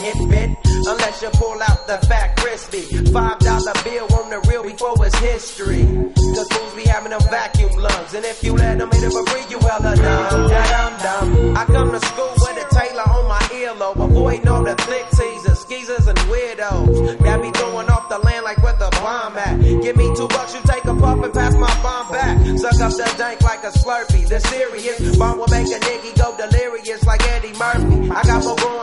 Hit 0.00 0.28
bit. 0.28 0.50
Unless 0.86 1.22
you 1.22 1.30
pull 1.34 1.60
out 1.62 1.86
the 1.86 1.98
fat 2.08 2.36
crispy. 2.36 2.82
Five 3.12 3.38
dollar 3.40 3.74
bill 3.84 4.06
on 4.16 4.30
the 4.30 4.40
real 4.48 4.62
before 4.62 4.94
it's 5.04 5.16
history. 5.18 5.84
Cause 6.16 6.48
fools 6.48 6.74
be 6.74 6.84
having 6.88 7.10
them 7.10 7.20
vacuum 7.28 7.72
lungs. 7.76 8.14
And 8.14 8.24
if 8.24 8.42
you 8.42 8.54
let 8.54 8.78
them 8.78 8.90
hit 8.90 9.04
it 9.04 9.12
for 9.12 9.24
free, 9.26 9.44
you 9.50 9.58
hella 9.60 9.94
dumb. 9.96 10.48
Da 10.48 10.98
dum. 11.02 11.56
I 11.56 11.64
come 11.66 11.92
to 11.92 12.00
school 12.00 12.32
with 12.36 12.64
a 12.64 12.66
Taylor 12.74 13.06
on 13.12 13.28
my 13.28 13.42
earlobe. 13.60 14.00
Avoiding 14.04 14.48
all 14.48 14.64
the 14.64 14.76
flick 14.82 15.06
teasers, 15.10 15.60
skeezers, 15.60 16.06
and 16.06 16.18
weirdos. 16.30 17.18
That 17.20 17.42
be 17.42 17.50
throwing 17.50 17.88
off 17.90 18.08
the 18.08 18.18
land 18.18 18.44
like 18.44 18.62
where 18.62 18.72
the 18.72 18.90
bomb 19.02 19.36
at. 19.36 19.60
Give 19.60 19.96
me 19.96 20.08
two 20.16 20.28
bucks, 20.28 20.54
you 20.54 20.60
take 20.64 20.84
a 20.84 20.94
puff 20.94 21.22
and 21.22 21.32
pass 21.32 21.54
my 21.54 21.82
bomb 21.82 22.08
back. 22.10 22.40
Suck 22.58 22.80
up 22.80 22.92
the 22.92 23.14
dank 23.18 23.42
like 23.42 23.64
a 23.64 23.70
slurpee. 23.70 24.26
The 24.26 24.40
serious 24.40 25.16
bomb 25.16 25.38
will 25.38 25.48
make 25.48 25.66
a 25.68 25.78
nigga 25.78 26.16
go 26.16 26.36
delirious 26.36 27.04
like 27.04 27.22
Eddie 27.28 27.52
Murphy. 27.58 28.10
I 28.10 28.22
got 28.24 28.44
more 28.44 28.56
Maggie. 28.56 28.79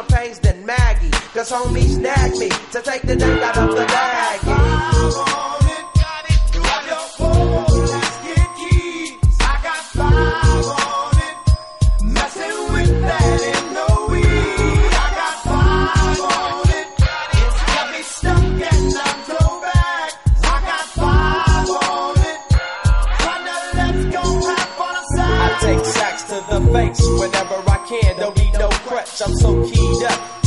Cause 1.37 1.51
homies 1.51 1.99
nag 1.99 2.31
me 2.39 2.49
to 2.49 2.81
take 2.81 3.03
the 3.03 3.15
dank 3.15 3.43
out 3.43 3.57
of 3.59 3.75
the. 3.75 3.85
I 25.29 25.57
take 25.61 25.85
sacks 25.85 26.23
to 26.23 26.35
the 26.49 26.59
face 26.73 26.99
whenever 27.19 27.61
I 27.69 27.85
can. 27.87 28.17
Don't 28.17 28.35
need 28.37 28.53
no 28.53 28.69
crutch, 28.69 29.21
I'm 29.21 29.35
so 29.35 29.63
keyed 29.67 30.03
up. 30.05 30.46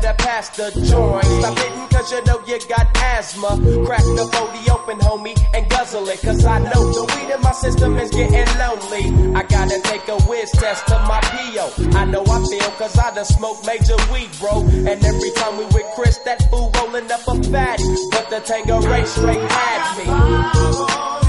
Better 0.00 0.14
pass 0.18 0.48
the 0.50 0.70
joint. 0.86 1.24
Stop 1.24 1.58
hitting 1.58 1.88
cause 1.88 2.12
you 2.12 2.22
know 2.24 2.40
you 2.46 2.58
got 2.68 2.86
asthma. 2.96 3.58
Crack 3.84 4.04
the 4.14 4.28
40 4.32 4.70
open, 4.70 4.98
homie, 4.98 5.36
and 5.52 5.68
guzzle 5.68 6.08
it. 6.08 6.20
Cause 6.20 6.44
I 6.44 6.60
know 6.60 6.92
the 6.92 7.02
weed 7.02 7.34
in 7.34 7.40
my 7.42 7.50
system 7.50 7.98
is 7.98 8.10
getting 8.10 8.46
lonely. 8.58 9.34
I 9.34 9.42
gotta 9.42 9.80
take 9.82 10.06
a 10.06 10.16
whiz 10.22 10.52
test 10.52 10.86
to 10.86 10.98
my 11.00 11.20
PO. 11.20 11.98
I 11.98 12.04
know 12.04 12.22
I 12.22 12.38
feel 12.46 12.70
cause 12.78 12.96
I 12.96 13.12
done 13.12 13.24
smoked 13.24 13.66
major 13.66 13.96
weed, 14.12 14.30
bro. 14.38 14.60
And 14.62 15.04
every 15.04 15.32
time 15.32 15.58
we 15.58 15.64
with 15.66 15.86
Chris, 15.96 16.18
that 16.18 16.48
fool 16.48 16.70
rolling 16.76 17.10
up 17.10 17.26
a 17.26 17.34
fatty. 17.50 17.82
But 18.12 18.30
the 18.30 18.40
Tango 18.46 18.80
Ray 18.82 19.04
straight 19.04 19.50
had 19.50 19.98
me. 21.22 21.27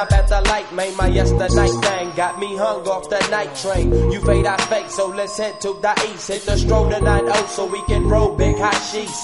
Stop 0.00 0.12
at 0.12 0.28
the 0.28 0.40
light, 0.48 0.72
man. 0.72 0.96
My 0.96 1.08
yesterday 1.08 1.68
thing 1.68 2.16
got 2.16 2.38
me 2.38 2.56
hung 2.56 2.88
off 2.88 3.10
the 3.10 3.20
night 3.28 3.54
train. 3.54 3.92
You 4.10 4.18
fade, 4.22 4.46
I 4.46 4.56
fake, 4.56 4.88
so 4.88 5.08
let's 5.08 5.36
head 5.36 5.60
to 5.60 5.74
the 5.74 5.92
east. 6.10 6.28
Hit 6.28 6.40
the 6.46 6.56
stroll 6.56 6.88
tonight, 6.88 7.24
oh, 7.26 7.46
so 7.54 7.66
we 7.66 7.82
can 7.84 8.08
roll 8.08 8.34
big 8.34 8.56
hot 8.56 8.80
sheets. 8.80 9.20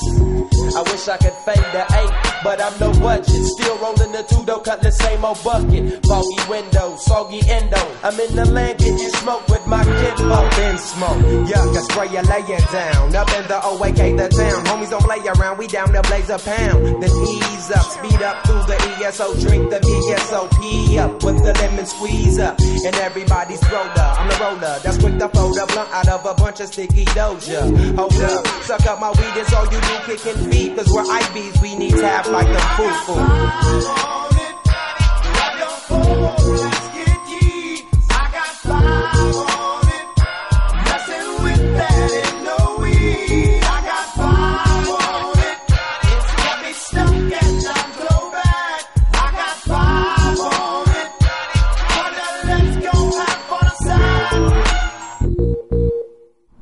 I 0.77 0.83
wish 0.83 1.09
I 1.09 1.17
could 1.17 1.33
fade 1.33 1.65
the 1.73 1.85
eight, 1.97 2.36
but 2.47 2.63
I'm 2.63 2.79
no 2.79 2.93
budget. 3.01 3.43
Still 3.59 3.77
rolling 3.79 4.13
the 4.13 4.23
two, 4.23 4.45
though, 4.45 4.61
cut 4.61 4.81
the 4.81 4.93
same 4.93 5.25
old 5.25 5.43
bucket. 5.43 5.83
Foggy 6.07 6.39
window, 6.49 6.95
soggy 6.97 7.43
endo. 7.51 7.83
I'm 8.07 8.15
in 8.21 8.37
the 8.37 8.47
land 8.47 8.79
getting 8.79 9.15
smoke 9.19 9.49
with 9.49 9.67
my 9.67 9.83
kid. 9.83 10.15
Up 10.31 10.59
in 10.59 10.79
smoke, 10.79 11.23
yuck, 11.51 11.75
I 11.75 11.83
spray 11.91 12.09
you, 12.15 12.23
lay 12.23 12.47
it 12.47 12.67
down. 12.71 13.17
Up 13.17 13.31
in 13.35 13.45
the 13.51 13.59
OAK, 13.59 14.01
the 14.15 14.29
town. 14.31 14.65
Homies 14.71 14.91
don't 14.91 15.03
play 15.03 15.19
around, 15.27 15.59
we 15.59 15.67
down 15.67 15.93
to 15.93 16.03
blaze 16.03 16.31
a 16.31 16.39
pound. 16.39 17.03
Then 17.03 17.11
ease 17.11 17.71
up, 17.75 17.87
speed 17.91 18.23
up 18.23 18.47
through 18.47 18.63
the 18.71 18.79
ESO, 19.03 19.27
drink 19.43 19.71
the 19.71 19.81
VSOP 19.83 20.99
up 21.03 21.25
with 21.25 21.43
the 21.43 21.53
lemon 21.53 21.87
squeeze 21.87 22.39
up. 22.39 22.61
And 22.61 22.95
everybody's 23.03 23.63
roller, 23.75 24.11
I'm 24.19 24.29
the 24.31 24.37
roller. 24.39 24.79
That's 24.87 24.99
quick 24.99 25.19
to 25.19 25.29
fold 25.35 25.59
a 25.59 25.67
blunt 25.67 25.91
out 25.91 26.09
of 26.09 26.25
a 26.25 26.35
bunch 26.35 26.61
of 26.61 26.69
sticky 26.69 27.07
doja. 27.07 27.67
Hold 27.99 28.15
up, 28.23 28.47
suck 28.63 28.87
up 28.87 29.01
my 29.01 29.11
weed, 29.11 29.35
it's 29.35 29.53
all 29.53 29.67
you 29.67 29.81
do, 29.83 29.97
kicking 30.07 30.51
feet. 30.51 30.77
Cause 30.77 30.87
we're 30.95 31.03
IBs, 31.03 31.61
we 31.61 31.75
need 31.75 31.91
to 31.91 32.07
have 32.07 32.36
like 32.37 32.49
a 32.49 32.61
foo 32.77 32.93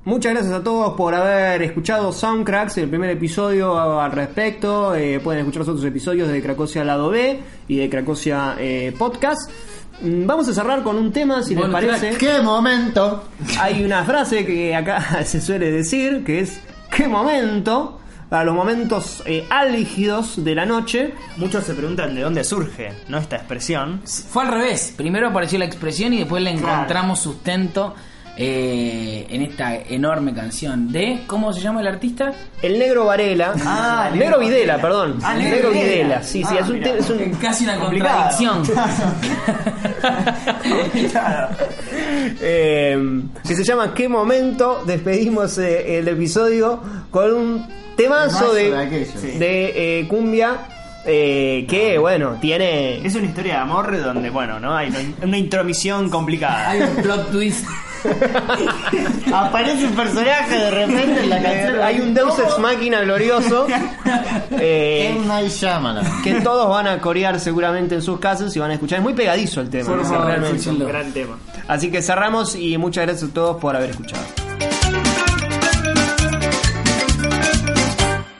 muchas 0.04 0.32
gracias 0.32 0.52
a 0.54 0.62
todos 0.62 0.94
por 0.94 1.14
haber 1.14 1.62
escuchado 1.62 2.12
Soundcracks, 2.12 2.78
el 2.78 2.88
primer 2.88 3.10
episodio 3.10 3.78
al 4.00 4.12
respecto. 4.12 4.94
Eh, 4.94 5.20
pueden 5.20 5.40
escuchar 5.40 5.60
los 5.60 5.68
otros 5.68 5.84
episodios 5.84 6.28
de 6.28 6.42
Cracosia 6.42 6.84
Lado 6.84 7.10
B 7.10 7.40
y 7.68 7.76
de 7.76 7.88
Cracosia 7.88 8.56
eh, 8.58 8.94
Podcast. 8.98 9.50
Mm, 10.00 10.26
Vamos 10.26 10.48
a 10.48 10.54
cerrar 10.54 10.82
con 10.82 10.96
un 10.96 11.12
tema, 11.12 11.42
si 11.42 11.54
les 11.54 11.66
parece. 11.66 12.10
¡Qué 12.18 12.40
momento! 12.40 13.24
Hay 13.60 13.84
una 13.84 14.04
frase 14.04 14.44
que 14.44 14.74
acá 14.74 15.22
se 15.24 15.40
suele 15.40 15.70
decir, 15.70 16.24
que 16.24 16.40
es 16.40 16.60
¿qué 16.94 17.08
momento? 17.08 18.00
Para 18.28 18.44
los 18.44 18.54
momentos 18.54 19.22
eh, 19.26 19.46
álgidos 19.48 20.42
de 20.42 20.54
la 20.54 20.66
noche. 20.66 21.14
Muchos 21.36 21.64
se 21.64 21.74
preguntan 21.74 22.14
de 22.14 22.22
dónde 22.22 22.42
surge 22.42 22.92
¿no? 23.08 23.18
esta 23.18 23.36
expresión. 23.36 24.02
Fue 24.04 24.42
al 24.42 24.52
revés. 24.52 24.92
Primero 24.96 25.28
apareció 25.28 25.58
la 25.58 25.66
expresión 25.66 26.12
y 26.14 26.18
después 26.18 26.42
le 26.42 26.50
encontramos 26.50 27.20
sustento 27.20 27.94
eh, 28.36 29.26
en 29.30 29.42
esta 29.42 29.76
enorme 29.76 30.34
canción 30.34 30.90
de. 30.90 31.20
¿Cómo 31.26 31.52
se 31.52 31.60
llama 31.60 31.80
el 31.80 31.86
artista? 31.86 32.32
El 32.62 32.78
negro 32.78 33.04
Varela. 33.06 33.54
Ah, 33.64 34.08
el 34.12 34.18
negro 34.18 34.38
negro 34.40 34.54
Videla, 34.54 34.80
perdón. 34.80 35.18
Ah, 35.22 35.36
el 35.36 35.44
negro 35.44 35.70
Videla. 35.70 35.92
Videla. 35.92 36.22
Sí, 36.22 36.42
sí, 36.42 36.54
Ah, 36.56 36.60
es 36.62 36.68
un, 36.68 36.78
mirá. 36.80 36.92
te- 36.92 36.98
es 36.98 37.10
un- 37.10 37.30
Casi 37.40 37.64
una 37.64 37.78
Complicado. 37.78 38.30
contradicción. 38.36 38.64
eh, 42.40 43.22
que 43.46 43.54
se 43.54 43.64
llama 43.64 43.92
¿Qué 43.94 44.08
momento? 44.08 44.82
Despedimos 44.86 45.58
eh, 45.58 45.98
el 45.98 46.08
episodio 46.08 46.80
con 47.10 47.32
un 47.34 47.66
temazo 47.96 48.52
de, 48.54 48.70
de 48.70 48.78
aquello. 48.78 49.12
Sí. 49.20 49.26
de, 49.38 50.00
eh, 50.00 50.08
cumbia 50.08 50.56
eh, 51.06 51.66
que, 51.68 51.98
bueno, 51.98 52.38
tiene... 52.40 53.04
Es 53.06 53.14
una 53.14 53.26
historia 53.26 53.54
de 53.54 53.60
amor 53.60 54.02
donde, 54.02 54.30
bueno, 54.30 54.58
¿no? 54.58 54.74
Hay 54.74 54.88
una, 54.88 54.98
una 55.26 55.36
intromisión 55.38 56.08
complicada. 56.08 56.70
Hay 56.70 56.80
un 56.80 56.96
plot 57.02 57.30
twist. 57.30 57.66
Aparece 59.32 59.86
un 59.86 59.94
personaje 59.94 60.56
de 60.56 60.70
repente 60.70 61.20
en 61.22 61.30
la 61.30 61.42
canción. 61.42 61.82
Hay 61.82 62.00
un 62.00 62.14
Deus 62.14 62.38
Ex 62.38 62.58
Máquina 62.58 63.00
glorioso 63.00 63.66
eh, 64.52 65.16
que 66.22 66.40
todos 66.40 66.68
van 66.68 66.86
a 66.88 67.00
corear 67.00 67.40
seguramente 67.40 67.94
en 67.94 68.02
sus 68.02 68.18
casas 68.20 68.54
y 68.56 68.58
van 68.58 68.70
a 68.70 68.74
escuchar. 68.74 68.98
Es 68.98 69.02
muy 69.02 69.14
pegadizo 69.14 69.60
el 69.60 69.70
tema. 69.70 69.88
Por 69.88 70.26
realmente. 70.26 70.70
Un 70.70 70.86
gran 70.86 71.12
tema. 71.12 71.36
Así 71.68 71.90
que 71.90 72.02
cerramos 72.02 72.54
y 72.54 72.76
muchas 72.78 73.06
gracias 73.06 73.30
a 73.30 73.34
todos 73.34 73.56
por 73.60 73.76
haber 73.76 73.90
escuchado. 73.90 74.24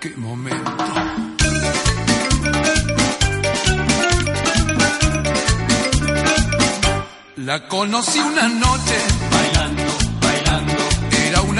qué 0.00 0.10
momento. 0.16 0.70
La 7.36 7.68
conocí 7.68 8.18
una 8.18 8.48
noche 8.48 9.23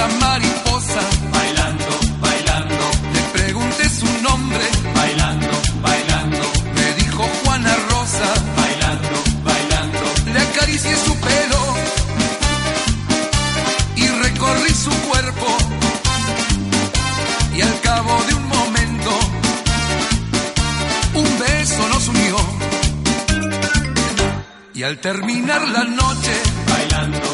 una 0.04 0.14
mariposa 0.18 1.00
bailando, 1.32 2.00
bailando. 2.20 2.84
Le 3.12 3.20
pregunté 3.32 3.88
su 3.88 4.06
nombre 4.22 4.64
bailando, 4.94 5.50
bailando. 5.82 6.52
Me 6.74 6.94
dijo 6.94 7.22
Juana 7.44 7.74
Rosa 7.90 8.34
bailando, 8.56 9.16
bailando. 9.44 10.00
Le 10.32 10.40
acaricié 10.40 10.96
su 10.96 11.14
pelo 11.16 11.60
y 13.96 14.06
recorrí 14.08 14.74
su 14.74 14.90
cuerpo 15.08 15.46
y 17.56 17.60
al 17.62 17.80
cabo 17.80 18.24
de 18.28 18.34
un 18.34 18.48
momento 18.48 19.10
un 21.14 21.38
beso 21.38 21.88
nos 21.88 22.08
unió 22.08 22.36
y 24.74 24.82
al 24.82 24.98
terminar 24.98 25.68
la 25.68 25.84
noche 25.84 26.32
bailando, 26.68 27.20
bailando 27.20 27.33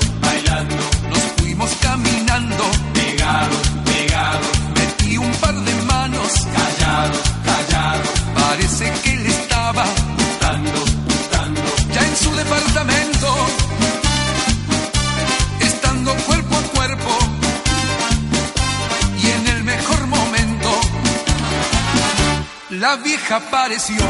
la 22.81 22.97
vieja 22.97 23.37
apareció. 23.37 24.03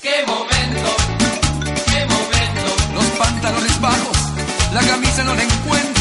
¡Qué 0.00 0.24
momento! 0.26 0.88
¡Qué 1.86 2.06
momento! 2.06 2.94
Los 2.94 3.04
pantalones 3.18 3.78
bajos, 3.78 4.16
la 4.72 4.80
camisa 4.80 5.22
no 5.22 5.34
la 5.34 5.42
encuentro. 5.42 5.91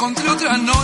Encontré 0.00 0.30
otra 0.30 0.56
noche 0.56 0.79